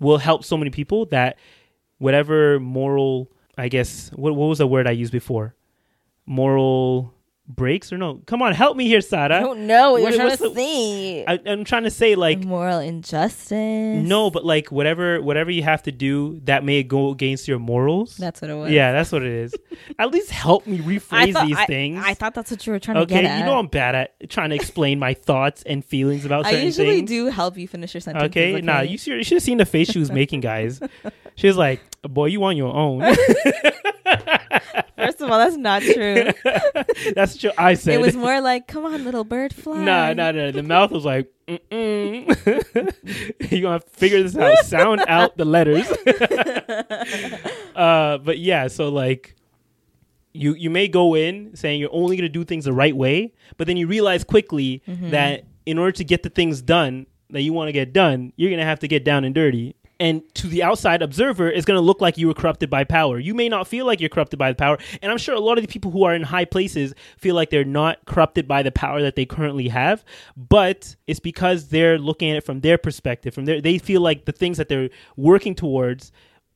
[0.00, 1.38] will help so many people that
[1.98, 5.54] whatever moral, I guess, what what was the word I used before?
[6.26, 7.14] Moral
[7.48, 8.20] breaks or no?
[8.26, 9.36] Come on, help me here, Sarah.
[9.36, 11.24] I don't know what you're trying to the- say.
[11.26, 13.52] I, I'm trying to say like moral injustice.
[13.52, 18.16] no, but like whatever whatever you have to do that may go against your morals.
[18.16, 18.70] That's what it was.
[18.72, 19.54] yeah, that's what it is.
[19.98, 22.02] At least help me rephrase thought, these I, things.
[22.04, 23.38] I thought that's what you were trying to okay, get at.
[23.38, 26.64] you know I'm bad at trying to explain my thoughts and feelings about I certain
[26.66, 27.08] usually things.
[27.08, 28.24] do help you finish your sentence.
[28.26, 30.80] Okay, nah, you, you should have seen the face she was making, guys.
[31.36, 33.02] She was like, "Boy, you on your own."
[34.96, 36.30] First of all, that's not true.
[37.14, 37.94] That's what I said.
[37.94, 40.50] it was more like, "Come on, little bird, fly." Nah, nah, nah.
[40.50, 42.26] The mouth was like, Mm-mm.
[43.52, 44.56] You're gonna to figure this out.
[44.64, 45.86] Sound out the letters."
[47.76, 49.36] uh, but yeah, so like,
[50.32, 53.66] you you may go in saying you're only gonna do things the right way, but
[53.66, 55.10] then you realize quickly Mm-hmm.
[55.10, 58.50] that in order to get the things done that you want to get done, you're
[58.50, 59.74] gonna have to get down and dirty.
[59.98, 63.18] And to the outside observer, it's going to look like you were corrupted by power.
[63.18, 64.78] You may not feel like you're corrupted by the power.
[65.00, 67.50] And I'm sure a lot of the people who are in high places feel like
[67.50, 70.04] they're not corrupted by the power that they currently have.
[70.36, 73.34] But it's because they're looking at it from their perspective.
[73.34, 76.12] From their, they feel like the things that they're working towards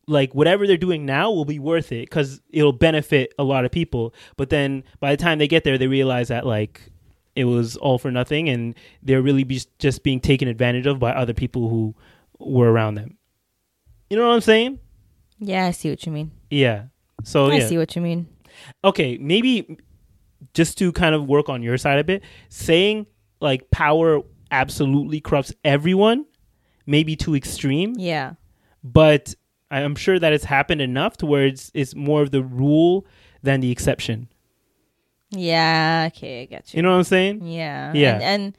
[0.06, 3.70] like whatever they're doing now will be worth it because it'll benefit a lot of
[3.70, 4.12] people.
[4.36, 6.90] But then by the time they get there, they realize that like
[7.36, 11.12] it was all for nothing, and they're really be just being taken advantage of by
[11.12, 11.94] other people who
[12.38, 13.16] were around them.
[14.10, 14.78] You know what I'm saying?
[15.38, 16.32] Yeah, I see what you mean.
[16.50, 16.84] Yeah.
[17.24, 17.68] So I yeah.
[17.68, 18.28] see what you mean.
[18.84, 19.78] okay, maybe
[20.52, 23.06] just to kind of work on your side a bit, saying
[23.40, 24.20] like power
[24.50, 26.26] absolutely corrupts everyone
[26.86, 27.94] maybe too extreme.
[27.96, 28.32] Yeah.
[28.82, 29.34] but
[29.70, 33.06] I'm sure that it's happened enough to where it's, it's more of the rule
[33.42, 34.28] than the exception.
[35.30, 36.08] Yeah.
[36.10, 36.78] Okay, I get you.
[36.78, 37.46] You know what I'm saying?
[37.46, 37.92] yeah.
[37.94, 38.14] Yeah.
[38.14, 38.56] And, and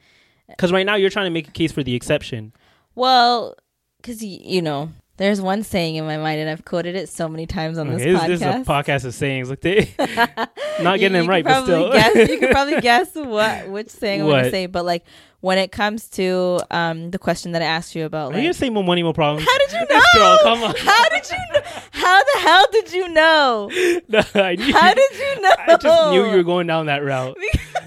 [0.48, 2.54] uh, Because right now you're trying to make a case for the exception.
[2.94, 3.54] well,
[3.98, 4.90] because you know,
[5.22, 8.02] there's one saying in my mind, and I've quoted it so many times on this
[8.02, 8.26] podcast.
[8.26, 9.48] this is a podcast of sayings.
[9.50, 9.94] Like they
[10.82, 11.92] not getting them right, but still.
[11.92, 14.38] guess, you can probably guess what which saying I'm What?
[14.38, 14.66] gonna say.
[14.66, 15.04] But like
[15.40, 18.54] when it comes to um the question that I asked you about, Are you gonna
[18.54, 19.46] say more money, more problems?
[19.48, 20.02] how did you know?
[20.14, 20.74] Girl, come on.
[20.76, 21.36] How did you?
[21.54, 21.60] Know?
[21.92, 23.70] How the hell did you know?
[24.08, 25.54] No, I knew How did you know?
[25.58, 27.36] I just knew you were going down that route.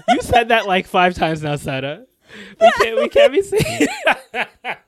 [0.08, 2.06] you said that like five times now, Sada.
[2.60, 3.86] We can't, we can't be saying.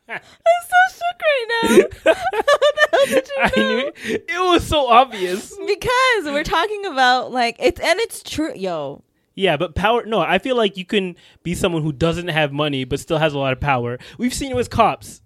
[0.08, 0.20] I'm
[0.68, 2.12] so shook right now.
[2.92, 3.44] How did you know?
[3.44, 4.24] I knew it.
[4.28, 5.50] It was so obvious.
[5.66, 9.02] Because we're talking about like it's and it's true, yo.
[9.34, 10.04] Yeah, but power.
[10.04, 13.34] No, I feel like you can be someone who doesn't have money but still has
[13.34, 13.98] a lot of power.
[14.18, 15.20] We've seen it with cops.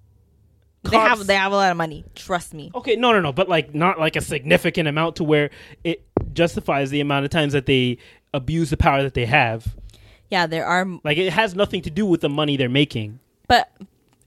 [0.82, 2.04] They have Cops- they have a lot of money.
[2.16, 2.70] Trust me.
[2.74, 5.50] Okay, no, no, no, but like not like a significant amount to where
[5.84, 7.98] it justifies the amount of times that they
[8.34, 9.76] abuse the power that they have.
[10.28, 13.20] Yeah, there are, Like it has nothing to do with the money they're making.
[13.46, 13.70] but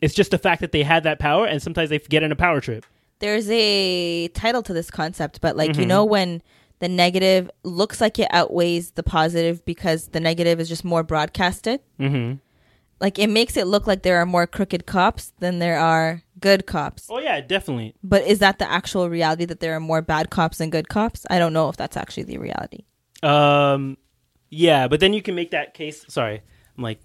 [0.02, 2.36] It's just the fact that they had that power, and sometimes they get in a
[2.36, 2.86] power trip.
[3.20, 5.42] there's a title to this concept.
[5.42, 5.80] But like Mm-hmm.
[5.82, 6.42] you know when
[6.80, 11.80] the negative looks like it outweighs the positive because the negative is just more broadcasted.
[12.00, 12.36] Mm-hmm.
[13.00, 16.66] Like it makes it look like there are more crooked cops than there are good
[16.66, 17.08] cops.
[17.10, 17.96] Oh yeah, definitely.
[18.04, 21.26] But is that the actual reality that there are more bad cops than good cops?
[21.30, 22.84] I don't know if that's actually the reality.
[23.24, 23.98] Um,
[24.50, 26.06] yeah, but then you can make that case.
[26.08, 26.42] Sorry,
[26.78, 27.00] I'm like,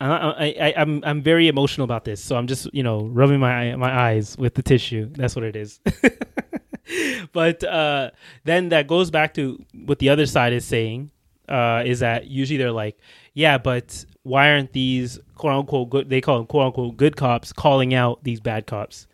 [0.00, 3.38] I, I, I, I'm, I'm very emotional about this, so I'm just, you know, rubbing
[3.40, 5.08] my my eyes with the tissue.
[5.12, 5.78] That's what it is.
[7.32, 8.10] but uh,
[8.44, 11.10] then that goes back to what the other side is saying.
[11.48, 12.96] Uh, is that usually they're like,
[13.34, 16.08] yeah, but why aren't these quote unquote good?
[16.08, 19.08] They call them quote unquote good cops calling out these bad cops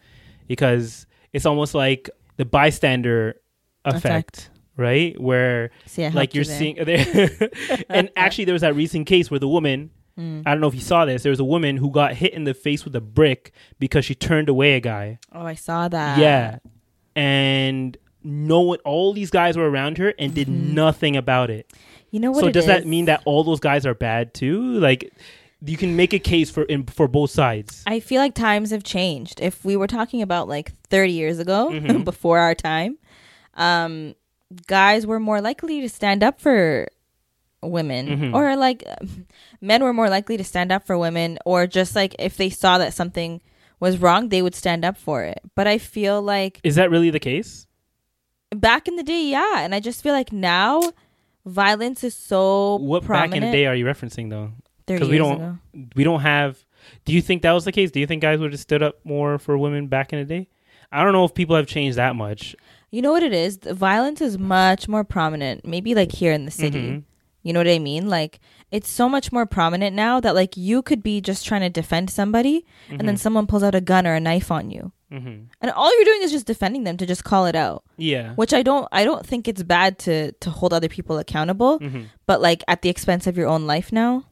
[0.46, 3.40] because it's almost like the bystander
[3.87, 4.05] effect,
[4.38, 4.51] Effect.
[4.77, 5.18] right?
[5.20, 6.59] Where See, like you're there.
[6.59, 6.79] seeing
[7.88, 10.42] and actually there was that recent case where the woman Mm.
[10.46, 11.22] I don't know if you saw this.
[11.22, 14.14] There was a woman who got hit in the face with a brick because she
[14.14, 15.18] turned away a guy.
[15.33, 16.18] Oh, I saw that.
[16.18, 16.59] yeah.
[17.14, 21.72] And no one all these guys were around her and did nothing about it.
[22.11, 22.35] You know Mm-hmm.
[22.37, 22.44] what?
[22.46, 24.79] so does that mean that all those guys are bad too?
[24.79, 25.12] Like
[25.64, 27.83] you can make a case for in, for both sides.
[27.87, 29.40] I feel like times have changed.
[29.40, 32.05] If we were talking about like 30 years ago, Mhm.
[32.11, 32.98] before our time,
[33.54, 34.14] um,
[34.67, 36.88] guys were more likely to stand up for
[37.63, 38.35] women, Mhm.
[38.35, 38.85] or like
[39.61, 42.79] men were more likely to stand up for women, or just like if they saw
[42.79, 43.40] that something
[43.81, 45.40] was wrong, they would stand up for it.
[45.54, 47.67] But I feel like Is that really the case?
[48.54, 50.81] back in the day, yeah, and I just feel like now
[51.44, 53.33] violence is so What prominent.
[53.33, 54.52] back in the day are you referencing though?
[54.87, 55.59] Because we don't ago.
[55.96, 56.65] we don't have
[57.04, 57.90] do you think that was the case?
[57.90, 60.48] Do you think guys would have stood up more for women back in the day?
[60.92, 62.54] I don't know if people have changed that much.
[62.92, 63.59] You know what it is?
[63.59, 65.67] The violence is much more prominent.
[65.67, 66.79] Maybe like here in the city.
[66.81, 67.02] Mhm.
[67.47, 68.09] You know what I mean?
[68.09, 68.40] Like
[68.73, 72.11] it's so much more prominent now that like you could be just trying to defend
[72.11, 74.90] somebody and then someone pulls out a gun or a knife on you.
[75.13, 75.44] Mm-hmm.
[75.61, 77.85] And all you're doing is just defending them to just call it out.
[77.97, 78.35] Yeah.
[78.35, 82.07] Which I don't I don't think it's bad to to hold other people accountable, Mhm.
[82.27, 84.25] but like at the expense of your own life now.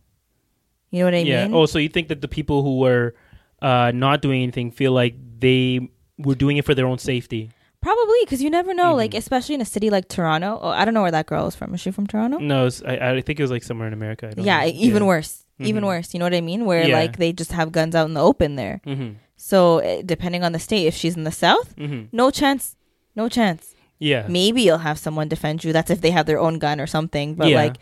[0.90, 1.44] You know what I yeah.
[1.46, 1.54] mean?
[1.54, 3.14] Oh, so you think that the people who were
[3.62, 5.88] uh, not doing anything feel like they
[6.18, 7.50] were doing it for their own safety?
[7.84, 8.90] Probably because you never know.
[8.90, 8.96] Mm-hmm.
[8.96, 10.58] Like especially in a city like Toronto.
[10.62, 11.74] Oh, I don't know where that girl is from.
[11.74, 12.38] Is she from Toronto?
[12.38, 14.28] No, I, I think it was like somewhere in America.
[14.28, 14.72] I don't Yeah, know.
[14.88, 15.44] even worse.
[15.60, 15.86] Even Mhm.
[15.88, 16.14] worse.
[16.14, 16.64] You know what I mean?
[16.64, 16.98] Where Yeah.
[16.98, 18.80] like they just have guns out in the open there.
[18.86, 19.16] Mhm.
[19.36, 22.08] So eh, depending on the state, if she's in the south, Mhm.
[22.10, 22.74] no chance.
[23.14, 23.74] No chance.
[23.98, 24.24] Yeah.
[24.28, 25.72] Maybe you'll have someone defend you.
[25.72, 27.34] That's if they have their own gun or something.
[27.34, 27.62] But Yeah.
[27.62, 27.76] like,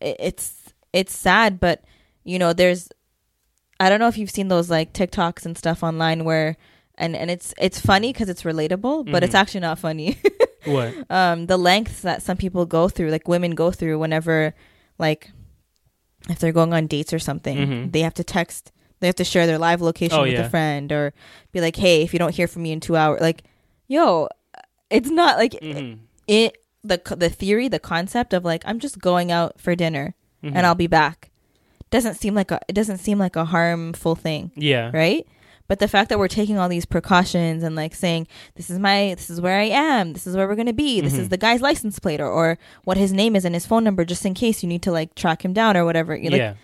[0.00, 1.58] it's it's sad.
[1.60, 1.82] But
[2.24, 2.88] you know, there's.
[3.80, 6.56] I don't know if you've seen those like TikToks and stuff online where,
[7.02, 9.40] and and it's it's funny because it's relatable, but it's Mhm.
[9.40, 10.16] actually not funny.
[10.64, 10.94] What?
[11.10, 14.54] um the lengths that some people go through like women go through whenever
[14.96, 15.32] like
[16.30, 17.92] if they're going on dates or something Mhm.
[17.92, 20.46] they have to text they have to share their live location Oh, with yeah.
[20.46, 21.12] a friend or
[21.50, 23.42] be like hey if you don't hear from me in two hours like
[23.88, 24.28] yo
[24.88, 25.98] it's not like Mhm.
[26.28, 30.62] it the the theory the concept of like i'm just going out for dinner and
[30.64, 31.30] i'll be back
[31.90, 34.92] doesn't seem like a it doesn't seem like a harmful thing Yeah.
[34.94, 35.26] right
[35.72, 39.14] but the fact that we're taking all these precautions and like saying this is my
[39.16, 41.22] this is where i am this is where we're going to be this Mm-hmm.
[41.22, 44.04] is the guy's license plate or, or what his name is and his phone number
[44.04, 46.54] just in case you need to like track him down or whatever like, yeah.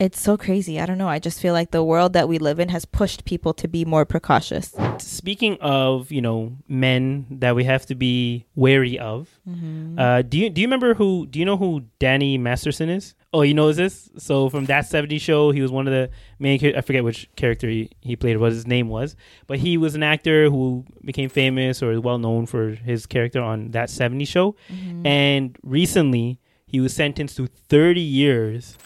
[0.00, 2.60] It's so crazy i don't know i just feel like the world that we live
[2.60, 7.64] in has pushed people to be more precautious Speaking of, you know, men that we
[7.64, 9.98] have to be wary of, Mm-hmm.
[9.98, 11.26] uh, do you do you remember who?
[11.26, 13.14] Do you know who Danny Masterson is?
[13.32, 14.10] Oh, you know this?
[14.18, 16.58] So from that '70s show, he was one of the main.
[16.76, 20.02] I forget which character he, he played, what his name was, but he was an
[20.02, 24.56] actor who became famous or well known for his character on that '70s show.
[24.70, 25.06] Mm-hmm.
[25.06, 28.76] And recently, he was sentenced to 30 years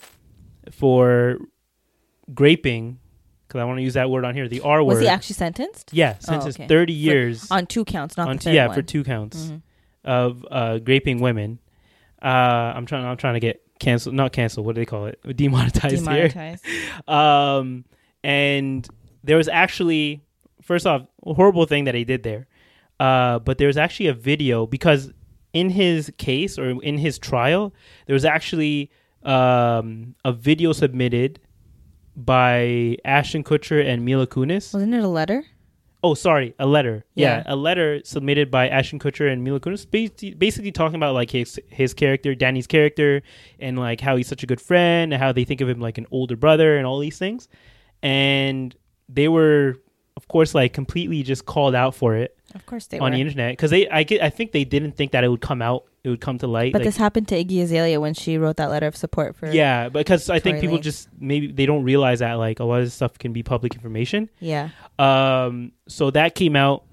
[0.82, 1.38] for
[2.34, 2.98] graping.
[3.46, 4.94] Because I want to use that word on here, the R word.
[4.94, 6.66] was he actually sentenced Yeah, Oh, sentenced okay.
[6.68, 8.74] 30 For- years on two counts not on the t- yeah one.
[8.74, 9.62] for two counts Mhm.
[10.04, 11.58] of uh, graping women.
[12.22, 12.28] Uh,
[12.74, 13.04] I'm trying.
[13.04, 14.14] I'm trying to get canceled.
[14.14, 14.64] Not canceled.
[14.64, 15.20] What do they call it?
[15.36, 16.64] Demonetized, Demonetized.
[16.64, 16.74] here.
[17.14, 17.84] Um,
[18.24, 18.88] and
[19.24, 20.22] there was actually
[20.62, 22.46] first off a horrible thing that he did there.
[23.00, 25.12] Uh, but there was actually a video because
[25.52, 27.74] in his case or in his trial,
[28.06, 28.90] there was actually
[29.24, 31.40] um, a video submitted
[32.16, 34.74] by Ashton Kutcher and Mila Kunis.
[34.74, 35.44] wasn't it a letter
[36.04, 37.04] Oh, sorry, a letter.
[37.14, 37.42] Yeah, Yeah.
[37.46, 41.60] a letter submitted by Ashton Kutcher and Mila Kunis, basically, basically talking about like his
[41.68, 43.22] his character, Danny's character,
[43.60, 45.98] and like how he's such a good friend, and how they think of him like
[45.98, 47.48] an older brother, and all these things.
[48.02, 48.74] And
[49.08, 49.76] they were,
[50.16, 53.20] of course, like completely just called out for it of course they on were the
[53.22, 55.84] internet because they, I, get- I think they didn't think that it would come out,
[56.04, 56.72] it would come to light.
[56.72, 59.50] but like- this happened to iggy azalea when she wrote that letter of support for
[59.50, 62.86] yeah, because I think people just maybe they don't realize that like a lot of
[62.86, 64.28] this stuff can be public information.
[64.38, 66.84] yeah Um, so that came out,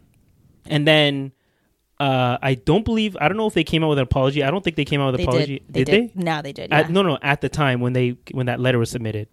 [0.66, 1.34] and then
[2.00, 4.44] uh, I don't believe I don't know if they came out with an apology.
[4.44, 5.60] I don't think they came out with they an apology.
[5.60, 6.80] did they did, now they did yeah.
[6.80, 7.18] At, no, no.
[7.22, 9.28] At the time when they when that letter was submitted.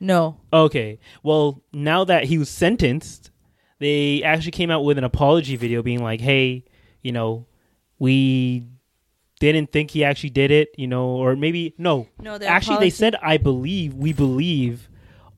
[0.00, 0.98] No Okay.
[1.22, 3.30] Well, now that he was sentenced,
[3.78, 6.64] they actually came out with an apology video, being like, "Hey,
[7.02, 7.46] you know,
[7.98, 8.64] we."
[9.40, 12.08] Didn't think he actually did it, you know, or maybe no.
[12.20, 14.90] No, the actually, they apology- said, "I believe, we believe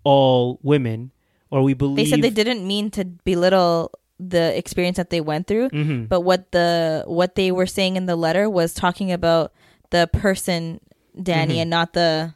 [0.02, 1.12] all women,
[1.52, 5.46] or we believe." they said they didn't mean to belittle the experience that they went
[5.46, 6.08] through Mhm.
[6.08, 9.52] but what the what they were saying in the letter was talking about
[9.90, 10.80] the person
[11.20, 11.62] danny Mhm.
[11.62, 12.34] and not the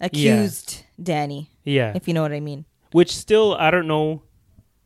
[0.00, 4.22] accused danny Yeah, if you know what i mean which still I don't know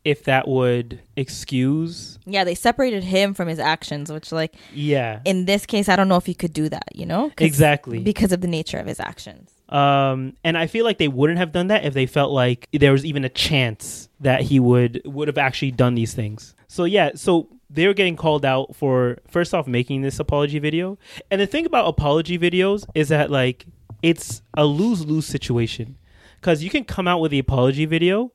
[0.03, 2.19] if that would excuse.
[2.25, 6.07] yeah they separated him from his actions which like Yeah, in this case i don't
[6.07, 7.31] know if you could do that you know?
[7.39, 7.99] exactly.
[7.99, 11.51] because of the nature of his actions Um, and I feel like they wouldn't have
[11.51, 15.27] done that if they felt like there was even a chance that he would would
[15.27, 16.53] have actually done these things.
[16.67, 20.97] So yeah, so they were getting called out for first off making this apology video.
[21.31, 23.65] And the thing about apology videos is that like
[24.05, 25.97] it's a lose lose situation
[26.39, 28.31] because you can come out with the apology video,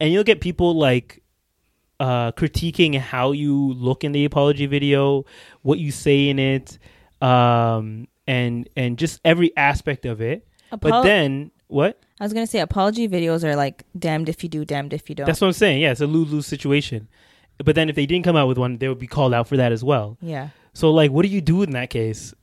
[0.00, 1.22] and you'll get people like
[2.00, 5.24] uh, critiquing how you look in the apology video,
[5.62, 6.76] what you say in it,
[7.20, 10.44] um, and and just every aspect of it.
[10.80, 12.00] but then what?
[12.20, 15.14] i was gonna say apology videos are like damned if you do damned if you
[15.14, 15.82] don't That's what I'm saying.
[15.82, 17.08] Yeah, it's a lose lose situation.
[17.64, 19.56] But then if they didn't come out with one, they would be called out for
[19.56, 20.18] that as well.
[20.20, 22.34] yeah So like, what do you do in that case?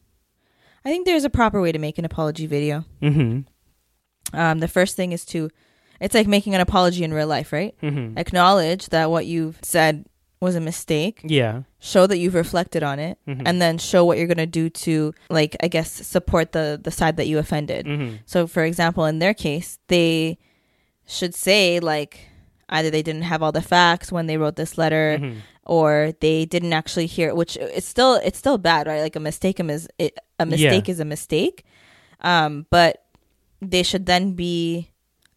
[0.89, 4.37] I think there's a proper way to make an apology video Mm-hmm.
[4.39, 5.49] um, the first thing is to
[5.99, 8.17] it's like making an apology in real life right Mm-hmm.
[8.17, 10.05] acknowledge that what you've said
[10.41, 11.19] was a mistake.
[11.25, 11.63] Yeah.
[11.79, 13.41] Show that you've reflected on it, Mhm.
[13.45, 17.17] and then show what you're gonna do to, like, I guess, support the the side
[17.17, 17.85] that you offended.
[17.85, 20.37] hmm So, for example, in their case, they
[21.05, 22.13] should say like
[22.69, 25.35] either they didn't have all the facts when they wrote this letter, Mhm.
[25.65, 27.35] or they didn't actually hear.
[27.35, 29.01] Which it's still it's still bad, right?
[29.01, 31.63] Like a mistake is it, a mistake is a mistake,
[32.21, 33.03] um, but
[33.61, 34.89] they should then be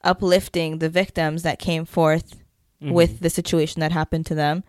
[0.04, 2.36] uplifting the victims that came forth
[2.82, 2.92] Mhm.
[2.92, 4.64] with the situation that happened to them.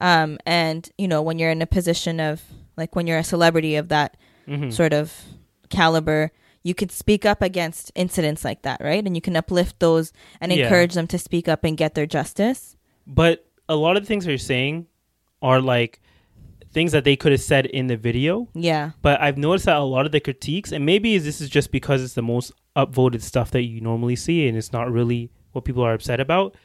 [0.00, 2.42] Um, and you know, when you're in a position of
[2.76, 4.16] like when you're a celebrity of that
[4.48, 4.72] Mhm.
[4.72, 5.12] sort of
[5.68, 6.32] caliber,
[6.64, 9.04] you could speak up against incidents like that, right?
[9.04, 10.64] And you can uplift those and Yeah.
[10.64, 12.76] encourage them to speak up and get their justice.
[13.06, 14.86] But a lot of the things you're saying
[15.40, 16.00] are like
[16.72, 18.48] things that they could have said in the video.
[18.54, 18.92] Yeah.
[19.02, 22.02] But I've noticed that a lot of the critiques, and maybe this is just because
[22.02, 25.82] it's the most upvoted stuff that you normally see, and it's not really what people
[25.82, 26.56] are upset about,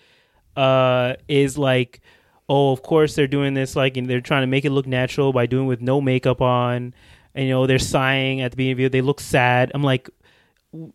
[0.55, 1.99] uh, is like,
[2.47, 5.33] oh, of course they're doing this, like, and they're trying to make it look natural
[5.33, 6.93] by doing with no makeup on,
[7.35, 9.71] and you know they're sighing at the beginning of the video, they look sad.
[9.73, 10.09] I'm like,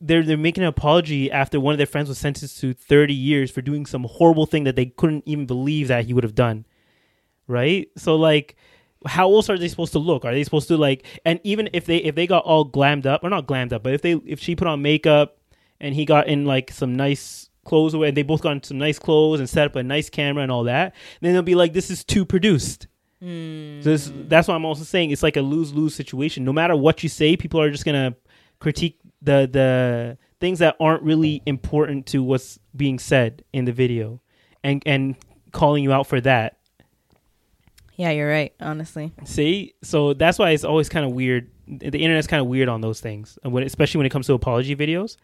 [0.01, 3.51] they're they're making an apology after one of their friends was sentenced to 30 years
[3.51, 6.65] for doing some horrible thing that they couldn't even believe that he would have done,
[7.47, 7.89] right?
[7.97, 8.57] So like
[9.07, 10.25] how else are they supposed to look?
[10.25, 13.25] Are they supposed to like and even if they if they got all glammed up
[13.25, 15.39] or not glammed up, but if they if she put on makeup
[15.81, 18.79] and he got in like some nice clothes away and they both got in some
[18.79, 21.73] nice clothes and set up a nice camera and all that, then they'll be like,
[21.73, 22.87] This is too produced.
[23.21, 23.81] Hmm.
[23.83, 25.11] So this, that's what I'm also saying.
[25.11, 26.45] It's like a lose lose situation.
[26.45, 28.17] No matter what you say, people are just gonna
[28.59, 34.21] critique the the things that aren't really important to what's being said in the video,
[34.65, 35.17] and and
[35.53, 36.59] calling you out for that.
[38.03, 39.13] Yeah, you're right, honestly.
[39.25, 41.51] See, so that's why it's always kind of weird.
[41.69, 44.75] The internet's kind of weird on those things, when, especially when it comes to apology
[44.75, 45.17] videos.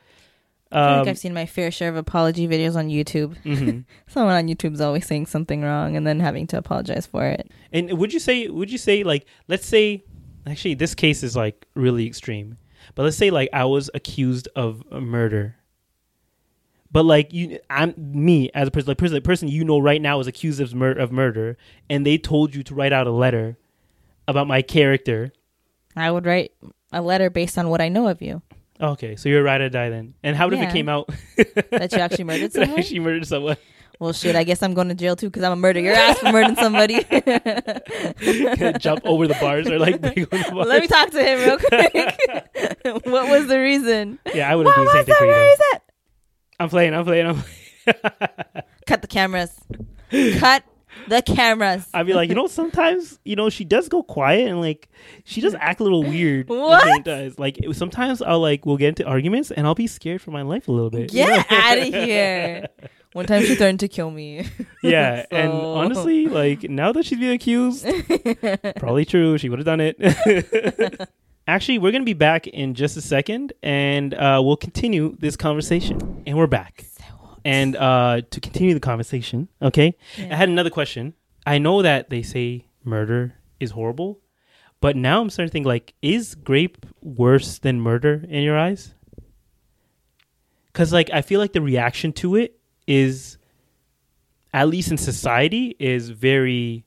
[0.70, 3.34] I think Um, I've seen my fair share of apology videos on YouTube.
[3.42, 3.84] mhm.
[4.06, 7.50] Someone on YouTube's always saying something wrong and then having to apologize for it.
[7.72, 10.04] And would you say would you say like let's say
[10.46, 12.58] actually this case is like really extreme.
[12.94, 15.56] But let's say like I was accused of murder.
[16.90, 20.00] But like you I'm me as a person like person the person you know right
[20.00, 21.56] now is accused of mur- of murder
[21.90, 23.58] and they told you to write out a letter
[24.26, 25.32] about my character.
[25.96, 26.52] I would write
[26.92, 28.40] a letter based on what I know of you.
[28.80, 30.14] Okay, so you're a ride or die then.
[30.22, 30.68] And how if Yeah.
[30.68, 31.10] it came out
[31.70, 32.78] That you actually murdered that someone?
[32.78, 33.56] actually murdered someone?
[34.00, 35.82] Well, shit, I guess I'm going to jail too because I'm a murderer.
[35.82, 36.94] Your ass for murdering somebody.
[38.78, 40.68] Jump over the bars or like break over the bars.
[40.68, 43.04] Let me talk to him real quick.
[43.06, 44.18] what was the reason?
[44.32, 45.56] Yeah, I would have done the same thing for you.
[46.60, 46.94] I'm playing.
[46.94, 47.26] I'm playing.
[47.26, 47.42] I'm.
[47.42, 47.54] playing.
[48.86, 49.52] Cut the cameras.
[50.38, 50.64] Cut
[51.08, 51.86] the cameras.
[51.94, 54.88] I'd be like, you know, sometimes you know she does go quiet and like
[55.24, 56.48] she does act a little weird.
[56.48, 57.04] What?
[57.04, 60.30] Does like it, sometimes I'll like we'll get into arguments and I'll be scared for
[60.30, 61.12] my life a little bit.
[61.12, 61.56] you Get know?
[61.56, 62.66] out of here.
[63.14, 64.46] One time she threatened to kill me.
[64.82, 67.84] Yeah, and honestly, like now that she's being accused,
[68.76, 69.36] probably true.
[69.38, 71.08] She would have done it.
[71.48, 76.22] Actually, we're gonna be back in just a second, and uh, we'll continue this conversation.
[76.26, 76.84] And we're back.
[77.42, 81.14] And uh, to continue the conversation, okay, I had another question.
[81.46, 84.20] I know that they say murder is horrible,
[84.82, 88.92] but now I'm starting to think like, is grape worse than murder in your eyes?
[90.66, 93.38] Because like I feel like the reaction to it is,
[94.52, 96.84] at least in society, is very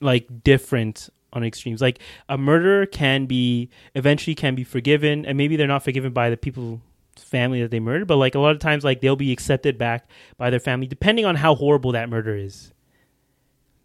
[0.00, 1.80] like different on extremes.
[1.80, 6.30] Like a murderer can be eventually can be forgiven, and maybe they're not forgiven by
[6.30, 6.80] the people
[7.16, 10.08] family that they murdered, but like a lot of times like they'll be accepted back
[10.36, 12.72] by their family depending on how horrible that murder is.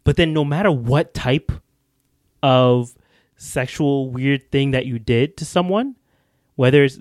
[0.03, 1.51] But then no matter what type
[2.41, 2.93] of
[3.37, 5.95] sexual weird thing that you did to someone,
[6.55, 6.99] whether it's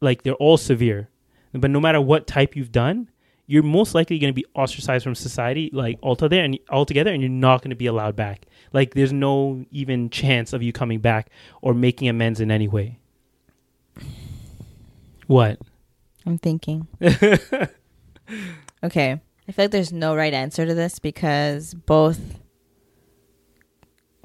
[0.00, 1.08] like they're all severe,
[1.52, 3.10] but no matter what type you've done,
[3.50, 7.30] you're most likely going to be ostracized from society like altogether and altogether and you're
[7.30, 8.44] not going to be allowed back.
[8.72, 11.30] Like there's no even chance of you coming back
[11.62, 12.98] or making amends in any way.
[15.26, 15.58] What?
[16.26, 16.86] I'm thinking.
[18.84, 19.20] okay.
[19.48, 22.38] I feel like there's no right answer to this because both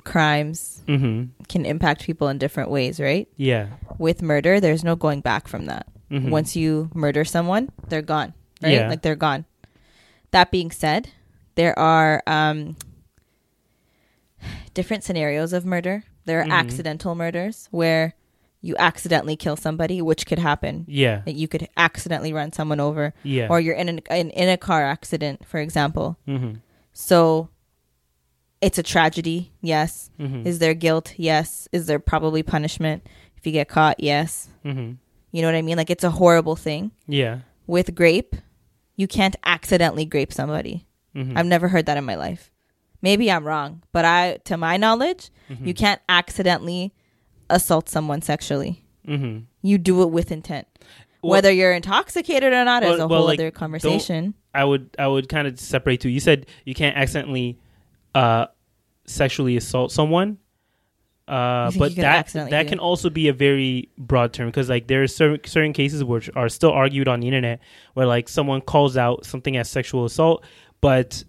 [0.03, 1.29] crimes Mhm.
[1.47, 3.27] can impact people in different ways, right?
[3.37, 3.67] Yeah.
[3.97, 5.87] With murder, there's no going back from that.
[6.11, 6.29] Mhm.
[6.29, 8.73] Once you murder someone, they're gone, right?
[8.73, 8.89] Yeah.
[8.89, 9.45] Like they're gone.
[10.31, 11.09] That being said,
[11.55, 12.75] there are um,
[14.73, 16.03] different scenarios of murder.
[16.25, 16.51] There are Mhm.
[16.51, 18.15] accidental murders where
[18.61, 20.85] you accidentally kill somebody, which could happen.
[20.87, 21.21] Yeah.
[21.25, 23.47] That you could accidentally run someone over, Yeah.
[23.49, 26.17] or you're in an, in, in a car accident, for example.
[26.27, 26.61] Mhm.
[26.93, 27.49] So
[28.61, 30.09] it's a tragedy, yes.
[30.17, 30.45] Mhm.
[30.45, 31.13] Is there guilt?
[31.17, 31.67] Yes.
[31.73, 33.05] Is there probably punishment
[33.37, 33.99] if you get caught?
[33.99, 34.47] Yes.
[34.63, 34.97] Mhm.
[35.33, 35.75] You know what I mean?
[35.77, 36.91] Like it's a horrible thing.
[37.07, 37.39] Yeah.
[37.67, 38.35] With grape,
[38.95, 40.85] you can't accidentally grape somebody.
[41.15, 41.37] Mhm.
[41.37, 42.49] I've never heard that in my life.
[43.01, 45.67] maybe I'm wrong, but I, to my knowledge, Mm-hmm.
[45.67, 46.93] you can't accidentally
[47.49, 48.85] assault someone sexually.
[49.05, 50.67] hmm You do it with intent.
[51.21, 54.33] Well- Whether you're intoxicated or not is a well, whole like, other conversation.
[54.53, 56.09] I would I would kind of separate two.
[56.09, 57.59] You said you can't accidentally
[58.15, 58.45] uh,
[59.05, 60.37] sexually assault someone,
[61.27, 65.07] uh, but that that can also be a very broad term because like there are
[65.07, 67.59] certain certain cases which are still argued on the internet
[67.93, 70.43] where like someone calls out something as sexual assault,
[70.81, 71.23] but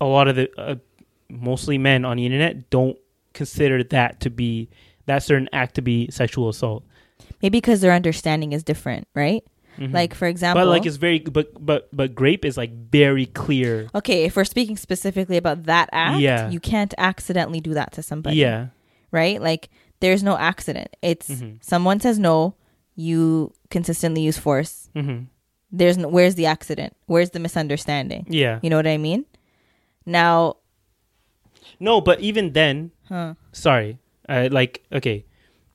[0.00, 0.74] a lot of the uh,
[1.28, 2.98] mostly men on the internet don't
[3.32, 4.68] consider that to be
[5.06, 6.84] that certain act to be sexual assault.
[7.40, 9.44] Maybe because their understanding is different, right?
[9.78, 10.68] Like for example, Mm-hmm.
[10.68, 13.88] But like it's very but but but grape is like very clear.
[13.94, 16.50] okay, if we're speaking specifically about that act, Yeah.
[16.50, 18.36] you can't accidentally do that to somebody.
[18.36, 18.66] Yeah.
[19.12, 19.40] Right?
[19.40, 19.68] Like
[20.00, 20.96] there's no accident.
[21.02, 21.56] It's Mm-hmm.
[21.60, 22.56] someone says no,
[22.96, 24.90] you consistently use force.
[24.96, 25.20] hmm
[25.70, 26.96] There's no, where's the accident?
[27.06, 28.26] Where's the misunderstanding?
[28.28, 28.58] Yeah.
[28.62, 29.24] You know what I mean?
[30.04, 30.56] Now,
[31.78, 33.34] No, but even then, huh?
[33.52, 33.98] sorry,
[34.28, 35.24] uh, like okay,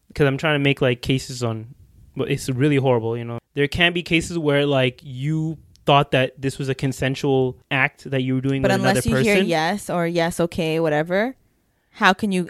[0.09, 1.73] because I'm trying to make like cases on,
[2.15, 3.17] but it's really horrible.
[3.17, 7.57] You know, there can be cases where like you thought that this was a consensual
[7.71, 9.25] act that you were doing But with another unless you person.
[9.25, 11.35] hear yes or yes, okay, whatever,
[11.91, 12.49] how can you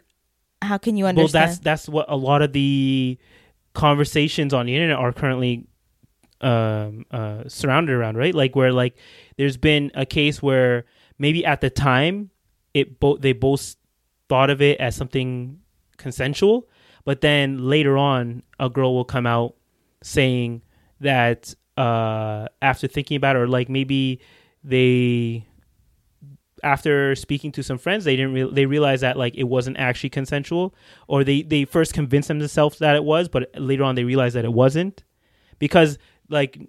[0.61, 1.33] how can you understand?
[1.33, 3.17] well, that's that's what a lot of the
[3.73, 5.67] conversations on the internet are currently
[6.41, 8.33] um, uh, surrounded around, right?
[8.33, 8.97] Like where like
[9.37, 10.85] there's been a case where
[11.17, 12.29] maybe at the time
[12.73, 13.75] it both they both
[14.29, 15.59] thought of it as something
[15.97, 16.67] consensual,
[17.05, 19.55] but then later on a girl will come out
[20.03, 20.61] saying
[20.99, 24.19] that uh, after thinking about it, or like maybe
[24.63, 25.46] they
[26.63, 30.09] after speaking to some friends they didn't re- they realized that like it wasn't actually
[30.09, 30.73] consensual
[31.07, 34.45] or they they first convinced themselves that it was but later on they realized that
[34.45, 35.03] it wasn't.
[35.59, 35.97] Because
[36.29, 36.59] like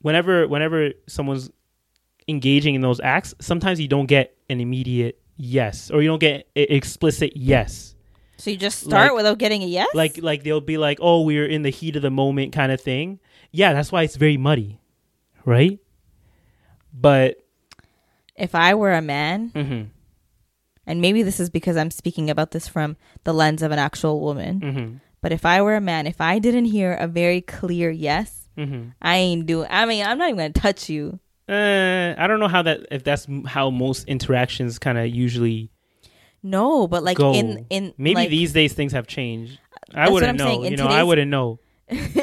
[0.00, 1.50] whenever whenever someone's
[2.28, 6.48] engaging in those acts sometimes you don't get an immediate yes or you don't get
[6.56, 7.94] a- explicit yes.
[8.36, 9.88] So you just start like- without getting a yes.
[9.94, 12.80] like like they'll be like oh we're in the heat of the moment kind of
[12.80, 13.20] thing.
[13.52, 14.78] Yeah that's why it's very muddy
[15.44, 15.78] right?
[16.92, 17.39] But
[18.40, 19.88] if I were a man, mhm
[20.86, 24.20] and maybe this is because I'm speaking about this from the lens of an actual
[24.20, 27.90] woman, mhm but if I were a man, if I didn't hear a very clear
[27.90, 29.68] yes, mhm I ain't doing.
[29.70, 31.20] I mean, I'm not even gonna touch you.
[31.48, 35.70] Uh, I don't know how that if that's how most interactions kind of usually
[36.42, 37.34] No, but like go.
[37.34, 39.58] in in maybe like, these days things have changed.
[39.94, 40.64] I wouldn't know.
[40.64, 41.58] You know, I wouldn't know.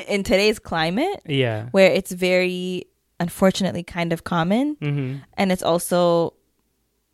[0.08, 1.68] in today's climate Yeah.
[1.72, 2.88] where it's very
[3.20, 6.34] unfortunately kind of common hmm and it's also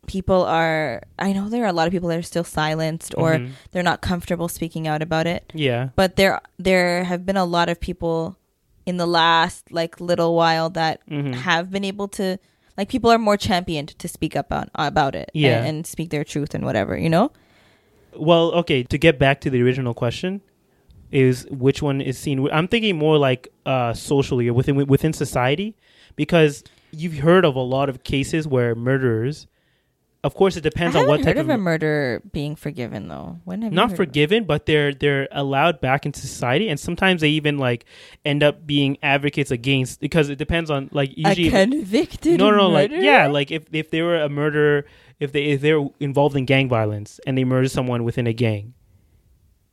[0.06, 3.38] people are i know there are a lot of people that are still silenced or
[3.38, 3.50] Mhm.
[3.72, 5.88] they're not comfortable speaking out about it Yeah.
[5.96, 8.36] but there there have been a lot of people
[8.84, 11.34] in the last like little while that Mhm.
[11.36, 12.38] have been able to
[12.76, 15.58] like people are more championed to speak up on about it Yeah.
[15.58, 17.32] and, and speak their truth and whatever you know
[18.16, 18.84] Well, okay.
[18.84, 20.40] To get back to the original question,
[21.10, 22.46] is which one is seen?
[22.52, 25.74] I'm thinking more like uh, socially or within within society,
[26.16, 29.46] because you've heard of a lot of cases where murderers.
[30.22, 33.74] Of course, it depends on what type of a murder being forgiven though when have
[33.74, 37.84] not forgiven, but they're they're allowed back into society, and sometimes they even like
[38.24, 42.56] end up being advocates against because it depends on like usually a convicted no no
[42.56, 44.86] no like yeah like if if they were a murderer
[45.20, 48.72] if they if they're involved in gang violence and they murder someone within a gang,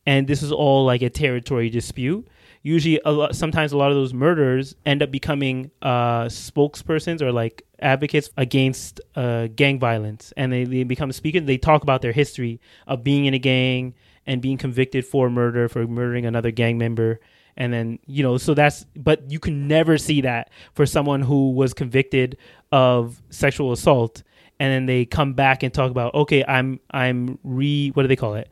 [0.05, 2.27] and this is all like a territory dispute.
[2.63, 7.31] Usually, a lot, sometimes a lot of those murderers end up becoming uh, spokespersons or
[7.31, 11.43] like advocates against uh, gang violence, and they, they become speakers.
[11.45, 13.95] They talk about their history of being in a gang
[14.27, 17.19] and being convicted for murder for murdering another gang member,
[17.57, 18.85] and then you know, so that's.
[18.95, 22.37] But you can never see that for someone who was convicted
[22.71, 24.21] of sexual assault,
[24.59, 28.15] and then they come back and talk about, okay, I'm I'm re what do they
[28.15, 28.49] call it?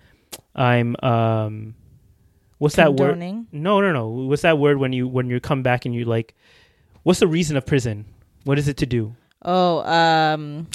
[0.55, 1.76] I'm um
[2.60, 3.18] what's that word?
[3.51, 4.07] No, no, no.
[4.10, 6.36] What's that word when you when you come back and you like
[7.03, 8.05] what's the reason of prison?
[8.43, 9.16] What is it to do?
[9.43, 10.68] oh um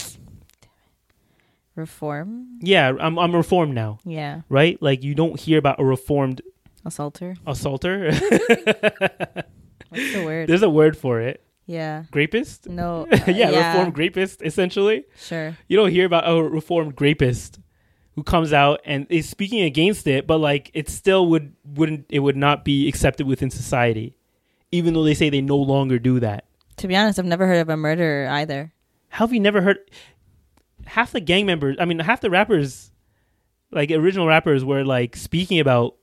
[1.77, 4.81] reform Yeah, I'm I'm reformed now, yeah right?
[4.83, 6.41] Like you don't hear about a reformed
[6.85, 8.13] assaulter assaulter.
[9.89, 11.43] what's the word There's a word for it.
[11.67, 12.69] yeah Grapist?
[12.69, 15.05] no yeah, uh, reformed grapist essentially.
[15.17, 17.59] sure You don't hear about a reformed grapist
[18.15, 22.21] who comes out and is speaking against it, but like it still would wouldn't it
[22.21, 24.17] would not be accepted within society,
[24.73, 26.45] even though they say they no longer do that.
[26.79, 28.73] to be honest i've never heard of a murderer either
[29.09, 29.79] How have you never heard?
[30.87, 32.91] Half the gang members, I mean, half the rappers,
[33.71, 35.95] like original rappers, were like speaking about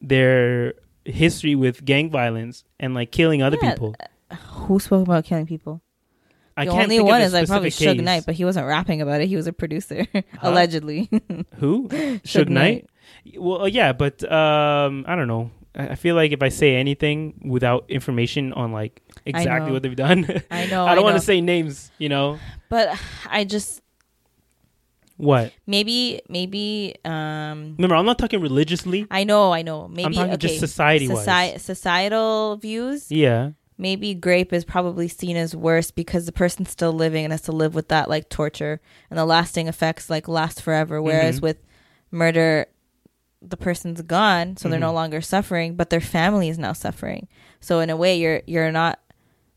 [0.00, 0.74] their
[1.04, 3.94] history with gang violence and like killing other Yeah, people.
[4.30, 5.82] Uh, who spoke about killing people
[6.56, 8.04] I the only one is like probably specific Suge.
[8.04, 9.28] Knight, but he wasn't rapping about it.
[9.28, 10.06] He was a producer,
[10.42, 11.08] allegedly.
[11.56, 11.88] Who?
[11.88, 12.88] Suge Knight.
[13.36, 15.50] Well, uh, yeah, but um, I don't know.
[15.74, 20.26] I feel like if I say anything without information on like exactly what they've done,
[20.50, 20.84] I know.
[20.84, 21.90] I don't want to say names.
[21.98, 22.38] You know
[22.72, 22.98] but
[23.28, 23.82] I just
[25.18, 25.52] what?
[25.66, 29.06] maybe maybe um Remember, I'm not talking religiously.
[29.10, 31.26] I know I know maybe talking okay just society-wise.
[31.26, 33.50] soci- societal views Yeah.
[33.82, 37.52] Maybe grape is probably seen as worse because the person's still living and has to
[37.52, 38.80] live with that like torture
[39.10, 41.42] and the lasting effects like last forever whereas Mhm.
[41.42, 41.58] with
[42.10, 42.66] murder
[43.40, 44.94] the person's gone so they're no Mhm.
[44.94, 47.26] longer suffering but their family is now suffering
[47.60, 49.00] so in a way you're you're not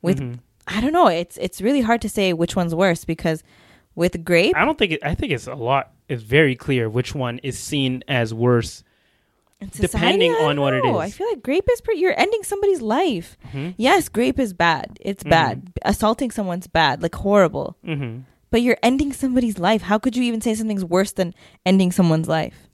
[0.01, 0.39] with Mhm.
[0.67, 3.43] i don't know it's it's really hard to say which one's worse because
[3.93, 5.93] with grape I don't think it, I think it's a lot.
[6.09, 8.83] It's very clear which one is seen as worse.
[9.61, 10.83] In depending society, I on what it is.
[10.83, 11.01] don't know.
[11.01, 11.13] is.
[11.13, 13.73] i feel like grape is pretty you're ending somebody's life Mhm.
[13.77, 18.21] yes grape is bad it's bad assaulting someone's bad like horrible Mm-hmm.
[18.51, 19.81] But you're ending somebody's life.
[19.81, 21.33] How could you even say something's worse than
[21.65, 22.69] ending someone's life?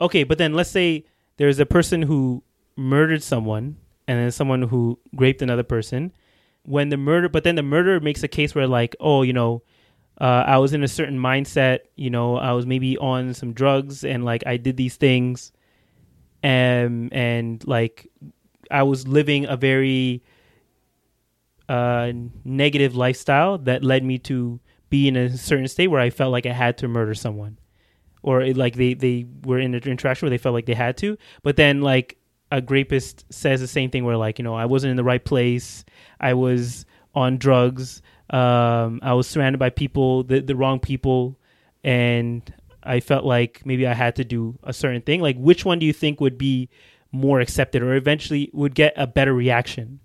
[0.00, 1.04] Okay, but then let's say
[1.36, 2.42] there's a person who
[2.74, 3.76] murdered someone
[4.08, 6.12] and then someone who raped another person.
[6.64, 9.62] When the murder, but then the murderer makes a case where like, oh, you know,
[10.20, 11.80] uh, I was in a certain mindset.
[11.94, 15.52] You know, I was maybe on some drugs and like I did these things,
[16.42, 18.08] and and like
[18.70, 20.22] I was living a very
[21.68, 22.12] uh,
[22.44, 26.44] negative lifestyle that led me to be in a certain state where I felt like
[26.44, 27.58] I had to murder someone.
[28.22, 30.96] Or it, like they they were in an interaction where they felt like they had
[30.98, 31.16] to.
[31.42, 32.18] But then like
[32.52, 35.24] a rapist says the same thing where like you know i wasn't in the right
[35.24, 35.84] place.
[36.18, 36.84] I was
[37.14, 38.02] on drugs.
[38.28, 41.38] Um i was surrounded by people the, the wrong people.
[41.82, 42.52] And
[42.82, 45.86] i felt like maybe i had to do a certain thing like which one do
[45.86, 46.68] you think would be
[47.12, 50.00] more accepted or eventually would get a better reaction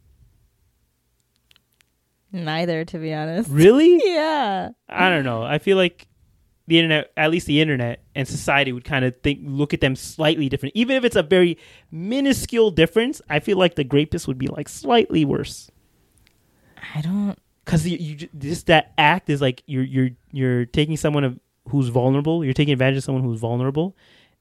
[2.32, 3.50] Neither, to be honest.
[3.50, 4.70] really Yeah.
[4.90, 5.44] I don't know.
[5.44, 6.08] I feel like
[6.68, 9.96] the internet, at least the internet and society, would kind of think look at them
[9.96, 11.58] slightly different, even if it's a very
[11.92, 13.22] minuscule difference.
[13.30, 15.72] I feel like the rapist would be like slightly worse
[16.94, 17.38] I don't.
[17.64, 21.90] because you, you just that act is like you're you're you're taking someone of, who's
[21.90, 23.96] vulnerable, you're taking advantage of someone who's vulnerable,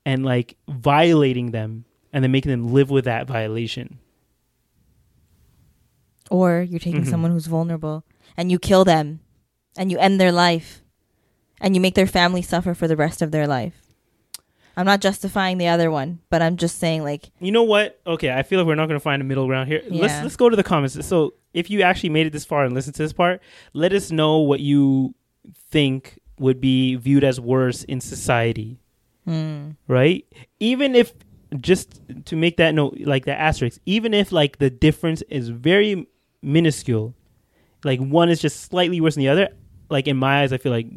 [0.04, 3.98] and like violating them, and then making them live with that violation.
[6.30, 7.10] Or you're taking Mhm.
[7.10, 8.04] someone who's vulnerable
[8.36, 9.20] and you kill them
[9.76, 10.82] and you end their life
[11.60, 13.80] and you make their family suffer for the rest of their life.
[14.76, 18.00] I'm not justifying the other one, but I'm just saying, like, You know what?
[18.06, 19.82] Okay, I feel like we're not going to find a middle ground here.
[19.88, 21.06] Let's let's go to the comments.
[21.06, 23.40] So, if you actually made it this far and listened to this part,
[23.72, 25.14] let us know what you
[25.70, 28.78] think would be viewed as worse in society,
[29.24, 29.70] hmm.
[29.89, 30.24] right?
[30.61, 31.12] Even if
[31.61, 36.09] just to make that note, like the asterisk, even if like the difference is very
[36.43, 37.14] minuscule,
[37.85, 39.49] like one is just slightly worse than the other.
[39.89, 40.89] Like in my eyes, I feel like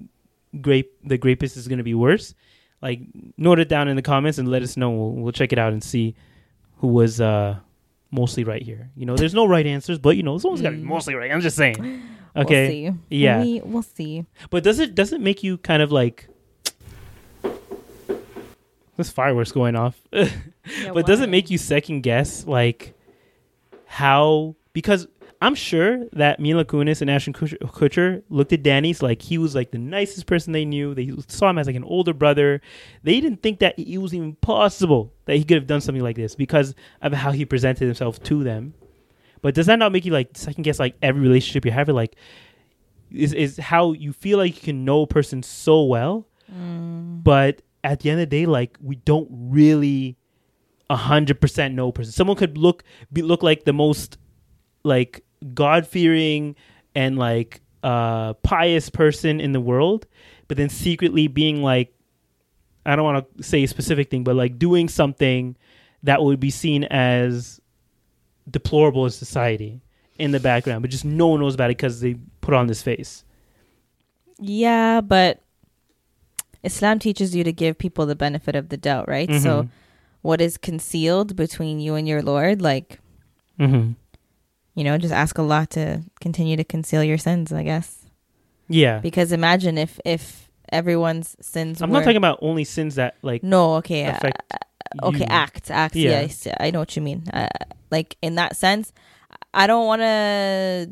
[0.61, 2.33] grape the grapist is going to be worse.
[2.81, 3.01] Like
[3.37, 4.89] note it down in the comments and let us know.
[4.89, 6.15] We'll, we'll check it out and see
[6.77, 7.57] who was uh
[8.17, 8.89] mostly right here.
[8.95, 10.87] You know, there's no right answers, but you know, someone's got to be mm.
[10.87, 11.31] mostly right.
[11.31, 12.03] I'm just saying.
[12.35, 12.83] Okay.
[12.83, 12.99] We'll see.
[13.09, 13.41] Yeah.
[13.41, 14.23] We, we'll see.
[14.51, 16.27] But does it does it make you kind of like
[18.95, 19.99] this fireworks going off.
[20.11, 22.93] but does it make you second guess like
[23.85, 25.07] how because
[25.41, 29.53] I'm sure that Mila Kunis and Ashton Kutcher, Kutcher looked at Danny's like he was
[29.53, 30.95] like the nicest person they knew.
[30.95, 32.61] They saw him as like an older brother.
[33.03, 36.15] They didn't think that it was even possible that he could have done something like
[36.15, 38.73] this because of how he presented himself to them.
[39.41, 41.95] But does that not make you like second guess like every relationship you're having?
[41.95, 42.15] Like,
[43.11, 47.23] is is how you feel like you can know a person so well, mm.
[47.23, 50.17] but at the end of the day, like we don't really
[50.89, 52.11] a hundred percent know a person.
[52.11, 52.83] Someone could look
[53.13, 54.17] be look like the most
[54.83, 55.23] like
[55.53, 56.55] God fearing
[56.95, 60.07] and like uh pious person in the world,
[60.47, 61.93] but then secretly being like
[62.85, 65.55] I don't want to say a specific thing, but like doing something
[66.03, 67.59] that would be seen as
[68.49, 69.81] deplorable in society
[70.17, 72.81] in the background, but just no one knows about it because they put on this
[72.81, 73.23] face.
[74.39, 75.41] Yeah, but
[76.63, 79.29] Islam teaches you to give people the benefit of the doubt, right?
[79.41, 79.69] So Mhm.
[80.21, 82.99] what is concealed between you and your Lord, like,
[83.59, 83.93] Mm-hmm.
[84.77, 88.05] You know, just ask Allah to continue to conceal your sins, I guess.
[88.69, 93.15] Yeah, Because imagine if if everyone's sins I'm were not talking about only sins that
[93.23, 94.05] like No, okay.
[94.05, 94.29] uh,
[95.03, 95.25] okay, you.
[95.29, 95.95] acts, acts.
[95.95, 96.21] Yeah.
[96.21, 97.23] Yes, I know what you mean.
[97.33, 97.47] Uh,
[97.89, 98.91] like in that sense,
[99.53, 100.91] I don't want to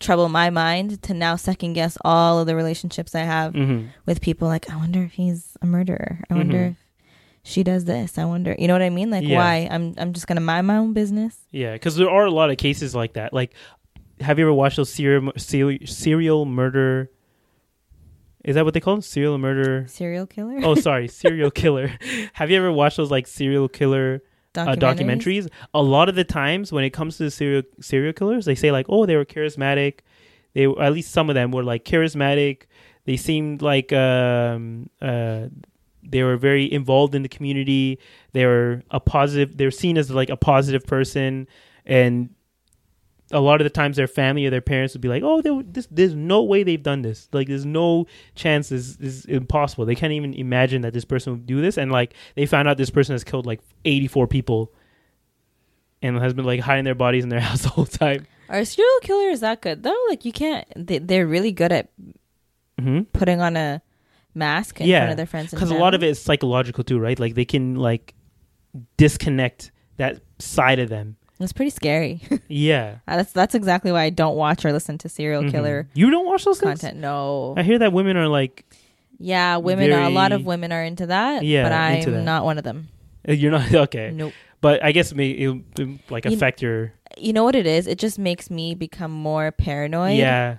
[0.00, 3.88] trouble my mind to now second guess all of the relationships I have Mhm.
[4.04, 4.46] with people.
[4.48, 6.20] Like, I wonder if he's a murderer.
[6.28, 6.70] I wonder Mhm.
[6.72, 6.76] if
[7.46, 8.18] she does this.
[8.18, 8.54] I wonder.
[8.58, 9.10] You know what I mean?
[9.10, 9.38] Like, Yeah.
[9.38, 9.68] why?
[9.70, 11.38] I'm I'm just gonna mind my own business.
[11.50, 13.32] Yeah, because there are a lot of cases like that.
[13.32, 13.52] Like
[14.20, 17.10] have you ever watched those serial serial, serial murder?
[18.44, 19.02] Is that what they call them?
[19.02, 19.86] Serial murder.
[19.88, 20.60] Serial killer.
[20.62, 21.92] Oh, sorry, serial killer.
[22.32, 24.22] have you ever watched those like serial killer
[24.56, 25.48] uh, documentaries?
[25.74, 28.70] A lot of the times when it comes to the serial serial killers, they say
[28.72, 30.00] like, oh, they were charismatic.
[30.54, 32.62] They at least some of them were like charismatic.
[33.04, 35.46] They seemed like um, uh,
[36.10, 37.98] they were very involved in the community.
[38.32, 39.56] They were a positive.
[39.56, 41.48] They're seen as like a positive person,
[41.84, 42.30] and
[43.32, 45.62] a lot of the times their family or their parents would be like, "Oh, they,
[45.72, 47.28] this, there's no way they've done this.
[47.32, 48.68] Like, there's no chance.
[48.68, 49.84] This, this is impossible.
[49.84, 52.76] They can't even imagine that this person would do this." And like, they found out
[52.76, 54.72] this person has killed like 84 people,
[56.02, 58.26] and has been like hiding their bodies in their house the whole time.
[58.48, 60.04] Are serial killers that good though?
[60.08, 60.66] Like, you can't.
[60.76, 61.90] They, they're really good at
[62.78, 63.04] Mm-hmm.
[63.14, 63.80] putting on a
[64.36, 65.50] mask in Yeah, front of their friends.
[65.50, 67.18] because a lot of it is psychological too, right?
[67.18, 68.14] Like they can like
[68.96, 71.16] disconnect that side of them.
[71.40, 72.20] It's pretty scary.
[72.48, 72.98] Yeah.
[73.08, 75.50] Uh, that's that's exactly why I don't watch or listen to serial Mhm.
[75.50, 76.80] killer You don't watch those things?
[76.80, 76.98] content.
[77.00, 77.54] No.
[77.56, 78.64] I hear that women are like,
[79.18, 79.92] Yeah, women.
[79.92, 81.42] Are, a lot of women are into that.
[81.44, 82.88] Yeah, but I'm not one of them.
[83.28, 84.10] uh, you're not okay.
[84.14, 84.32] Nope.
[84.62, 87.66] But I guess it may it, would, like You- affect your You know what it
[87.66, 87.86] is?
[87.86, 90.16] It just makes me become more paranoid.
[90.16, 90.56] yeah.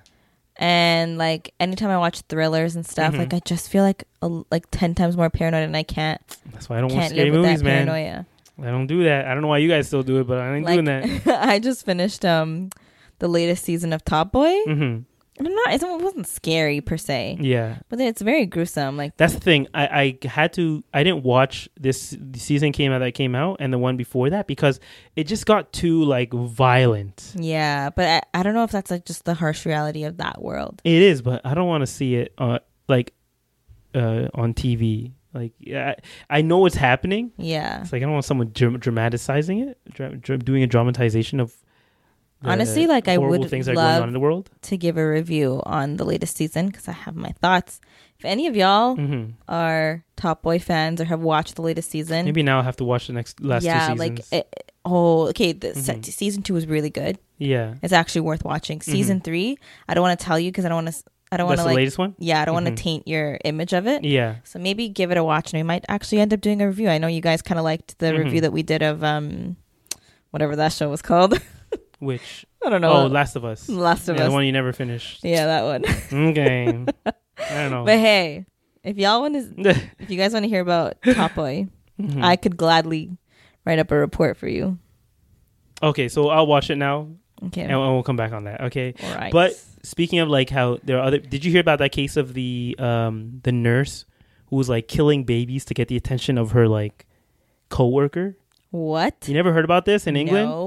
[0.59, 3.19] And like anytime I watch thrillers and stuff, Mhm.
[3.19, 6.19] like I just feel like a, like ten times more paranoid, and I can't
[6.51, 7.85] That's why I don't watch scary movies, man.
[7.87, 8.25] paranoia.
[8.59, 9.25] I don't do that.
[9.27, 11.27] I don't know why you guys still do it, but I ain't Like doing that.
[11.47, 12.69] I just finished um
[13.19, 14.55] the latest season of Top Boy.
[14.65, 15.05] hmm And
[15.39, 15.73] I'm not.
[15.73, 17.77] It wasn't scary per se, Yeah.
[17.89, 18.97] but it's very gruesome.
[18.97, 19.67] Like That's the thing.
[19.73, 20.83] I, I had to.
[20.93, 24.29] I didn't watch this the season came out that came out and the one before
[24.31, 24.79] that because
[25.15, 27.33] it just got too like violent.
[27.35, 30.41] yeah, but I, I don't know if that's like just the harsh reality of that
[30.41, 30.81] world.
[30.83, 33.13] It is, but I don't want to see it uh, like
[33.95, 35.11] uh, on TV.
[35.33, 35.93] Like, yeah,
[36.29, 37.31] I, I know what's happening.
[37.37, 37.81] Yeah.
[37.81, 41.53] It's like I don't want someone dram- dramatizing it, dra- dra- doing a dramatization of.
[42.43, 44.49] Honestly, like, I would things that are going love- on in the world.
[44.63, 47.79] To give a review on the latest season because I have my thoughts.
[48.19, 52.25] If any of y'all hmm are Top Boy fans or have watched the latest season,
[52.25, 55.51] Maybe now I'll have to watch the next last yeah, two like it, oh, okay.
[55.53, 56.03] The Mhm.
[56.05, 57.19] season two was really good.
[57.37, 58.81] yeah, It's actually worth watching.
[58.81, 59.57] Season three,
[59.87, 61.03] I don't want to tell you because I don't want to.
[61.31, 61.75] I don't want to the like.
[61.75, 62.15] latest one.
[62.17, 64.03] Yeah, I don't want to taint your image of it.
[64.05, 66.67] Yeah, So maybe give it a watch, and we might actually end up doing a
[66.67, 66.87] review.
[66.89, 68.23] I know you guys kind of liked the Mhm.
[68.23, 69.57] review that we did of um,
[70.31, 71.39] whatever that show was called.
[71.99, 72.91] which I don't know.
[72.93, 73.67] oh, Last of Us.
[73.69, 74.27] Last of yeah, Us.
[74.29, 75.23] the one you never finished.
[75.23, 76.29] yeah, that one.
[76.29, 76.67] Okay,
[77.05, 77.13] I
[77.49, 77.85] don't know.
[77.85, 78.45] But hey,
[78.83, 79.33] if y'all want
[79.63, 79.69] to,
[79.99, 81.67] if you guys want to hear about Top Boy,
[82.01, 82.23] Mhm.
[82.23, 83.17] I could gladly
[83.65, 84.77] write up a report for you.
[85.81, 87.07] okay, so I'll watch it now,
[87.47, 87.61] Okay.
[87.61, 88.61] and we'll come back on that.
[88.65, 88.93] Okay.
[89.03, 89.31] All right.
[89.31, 92.33] But speaking of like how there are other, did you hear about that case of
[92.33, 94.05] the um the nurse
[94.47, 97.05] who was like killing babies to get the attention of her like
[97.69, 98.37] coworker?
[98.69, 99.15] what?
[99.27, 100.49] You never heard about this in England?
[100.49, 100.66] No.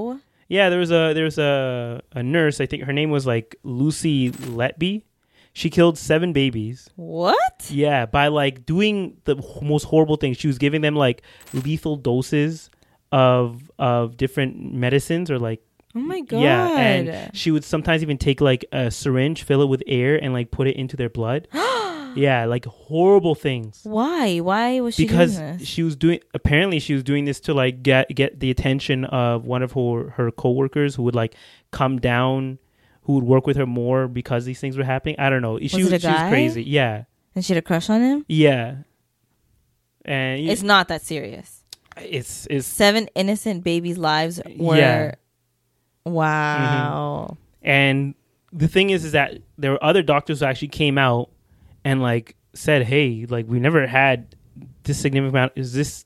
[0.51, 2.61] Yeah, there was a there was a a nurse.
[2.61, 5.05] I think her name was like Lucy Letby.
[5.53, 6.91] She killed seven babies.
[6.97, 7.69] What?
[7.71, 10.39] Yeah, by like doing the most horrible things.
[10.39, 11.23] She was giving them like
[11.55, 12.69] lethal doses
[13.13, 15.63] of of different medicines or like
[15.95, 16.41] Oh my god.
[16.41, 20.33] yeah, and she would sometimes even take like a syringe, fill it with air, and
[20.33, 21.47] like put it into their blood.
[22.15, 23.81] yeah, like horrible things.
[23.85, 24.39] Why?
[24.39, 25.69] Why was she Because doing this?
[25.69, 29.45] she was doing apparently she was doing this to like get get the attention of
[29.45, 31.35] one of her her coworkers who would like
[31.71, 32.59] come down,
[33.03, 35.17] who would work with her more because these things were happening.
[35.19, 35.59] I don't know.
[35.59, 36.63] She Was was, it a she was crazy.
[36.65, 37.05] Yeah,
[37.35, 38.25] and she had a crush on him.
[38.29, 38.77] yeah.
[40.05, 41.63] And you- It's not that serious.
[41.99, 44.77] it's it's Seven innocent babies' lives were.
[44.77, 45.15] Yeah.
[46.05, 47.27] Wow.
[47.31, 47.69] Mm-hmm.
[47.69, 48.15] And
[48.53, 51.31] the thing is, is that there were other doctors who actually came out
[51.85, 54.35] and like said, "Hey, like we never had
[54.85, 55.53] this significant amount.
[55.57, 56.05] Is this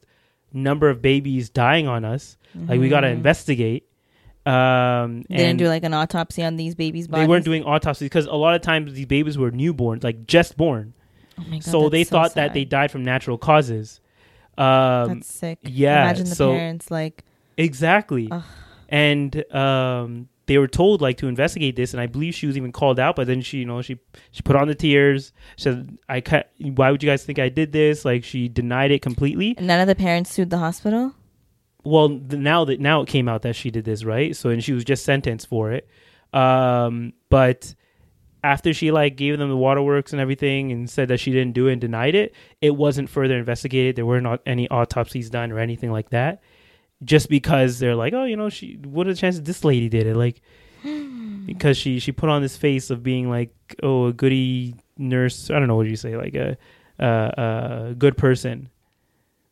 [0.53, 2.37] number of babies dying on us?
[2.55, 3.87] Like we got to investigate."
[4.47, 7.25] Um, They didn't do like an autopsy on these babies' bodies.
[7.25, 10.57] they weren't doing autopsies because a lot of times these babies were newborn, like just
[10.57, 10.93] born.
[11.39, 14.01] Oh my God, so they thought that they died from natural causes.
[14.59, 15.59] Um, That's sick.
[15.63, 17.25] yeah, Imagine the so- parents like.
[17.57, 18.29] Exactly.
[18.31, 18.43] Ugh.
[18.89, 22.73] And um, they were told like to investigate this, and I believe she was even
[22.73, 23.17] called out.
[23.17, 23.99] But then she, you know, she
[24.31, 25.33] she put on the tears.
[25.57, 26.51] She said, "I cut.
[26.59, 29.55] why would you guys think I did this?" Like she denied it completely.
[29.57, 31.15] And None of the parents sued the hospital.
[31.85, 34.35] Well, the, now that now it came out that she did this, right?
[34.37, 35.89] So and she was just sentenced for it.
[36.33, 37.75] Um, but
[38.43, 41.69] after she like gave them the waterworks and everything and said that she didn't do
[41.69, 43.97] it and denied it, it wasn't further investigated.
[43.97, 46.43] There were not any autopsies done or anything like that.
[47.05, 50.07] Just because they're like, oh, you know, she what are the chances this lady did
[50.07, 50.17] it?
[50.17, 50.41] Like
[51.47, 55.51] because she she put on this face of being like, oh, a goody nurse.
[55.51, 56.57] I don't know what you say, like a
[56.99, 58.71] a, a good person.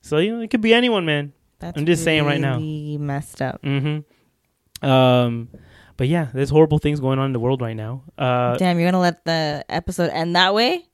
[0.01, 1.33] So you know, it could be anyone, man.
[1.59, 2.59] That's I'm just saying right now.
[2.59, 3.63] messed up.
[3.63, 4.87] Mm-hmm.
[4.89, 5.61] Um, but
[5.97, 8.03] but yeah, there's horrible things going on in the world right now.
[8.19, 10.89] Uh, Damn, you're gonna let the episode end that way?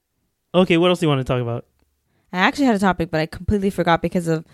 [0.55, 1.65] okay, what else do you want to talk about?
[2.33, 4.45] I actually had a topic, but I completely forgot because of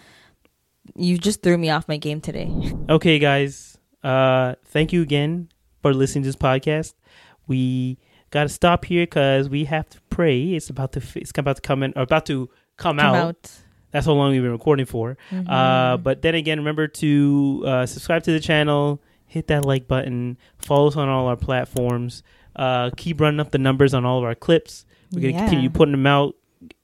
[0.94, 2.50] you just threw me off my game today.
[2.90, 3.78] Okay, guys.
[4.02, 5.48] Uh, thank you again
[5.80, 6.92] for listening to this podcast.
[7.46, 7.98] We
[8.30, 10.52] got to stop here because we have to pray.
[10.52, 13.14] It's about to it's about to come in or about to come, Come out.
[13.16, 13.50] out.
[13.90, 15.16] That's how long we've been recording for.
[15.48, 20.36] Uh, but then again, remember to uh, subscribe to the channel, hit that like button,
[20.58, 22.22] follow us on all our platforms.
[22.56, 24.84] Uh, keep running up the numbers on all of our clips.
[25.12, 25.38] We're gonna Yeah.
[25.46, 26.34] continue putting them out,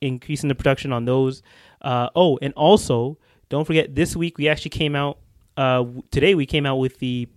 [0.00, 1.42] increasing the production on those.
[1.82, 3.18] Uh, oh, and also
[3.50, 5.18] don't forget this week we actually came out.
[5.56, 7.28] Uh, today we came out with the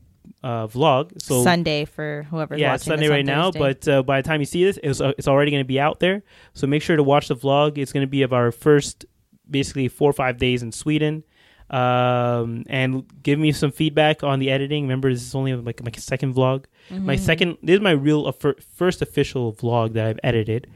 [0.43, 1.21] uh, vlog.
[1.21, 2.85] So Sunday for whoever's yeah, watching.
[2.85, 5.27] Sunday this right now, but uh, by the time you see this, it's, uh, it's
[5.27, 6.23] already going to be out there.
[6.53, 7.77] So make sure to watch the vlog.
[7.77, 9.05] It's going to be of our first,
[9.49, 11.23] basically four or five days in Sweden,
[11.69, 14.83] um, and give me some feedback on the editing.
[14.83, 16.65] Remember, this is only like my second vlog.
[16.89, 17.05] Mm-hmm.
[17.05, 20.67] My second, this is my real uh, fir- first official vlog that I've edited.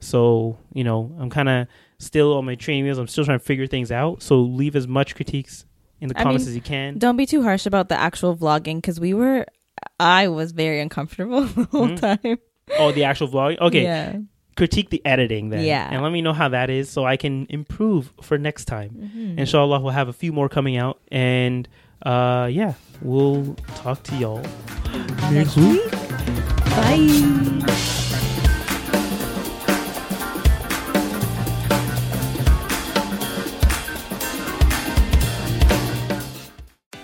[0.00, 1.66] So you know, I'm kind of
[1.98, 2.98] still on my training wheels.
[2.98, 4.22] I'm still trying to figure things out.
[4.22, 5.64] So leave as much critiques
[6.00, 6.98] in the I comments mean, as you can.
[6.98, 9.46] don't be too harsh about the actual vlogging because we were.
[10.00, 12.00] I was very uncomfortable the whole Mhm.
[12.00, 12.38] time.
[12.78, 13.58] Oh, the actual vlog.
[13.58, 14.16] Okay, Yeah.
[14.56, 15.64] critique the editing then.
[15.64, 15.88] Yeah.
[15.90, 18.90] And let me know how that is so I can improve for next time.
[18.90, 19.38] Mm-hmm.
[19.40, 21.00] Inshallah, we'll have a few more coming out.
[21.10, 21.68] And
[22.06, 24.42] uh, yeah, we'll talk to y'all.
[25.32, 25.90] Next week.
[26.70, 28.03] Bye.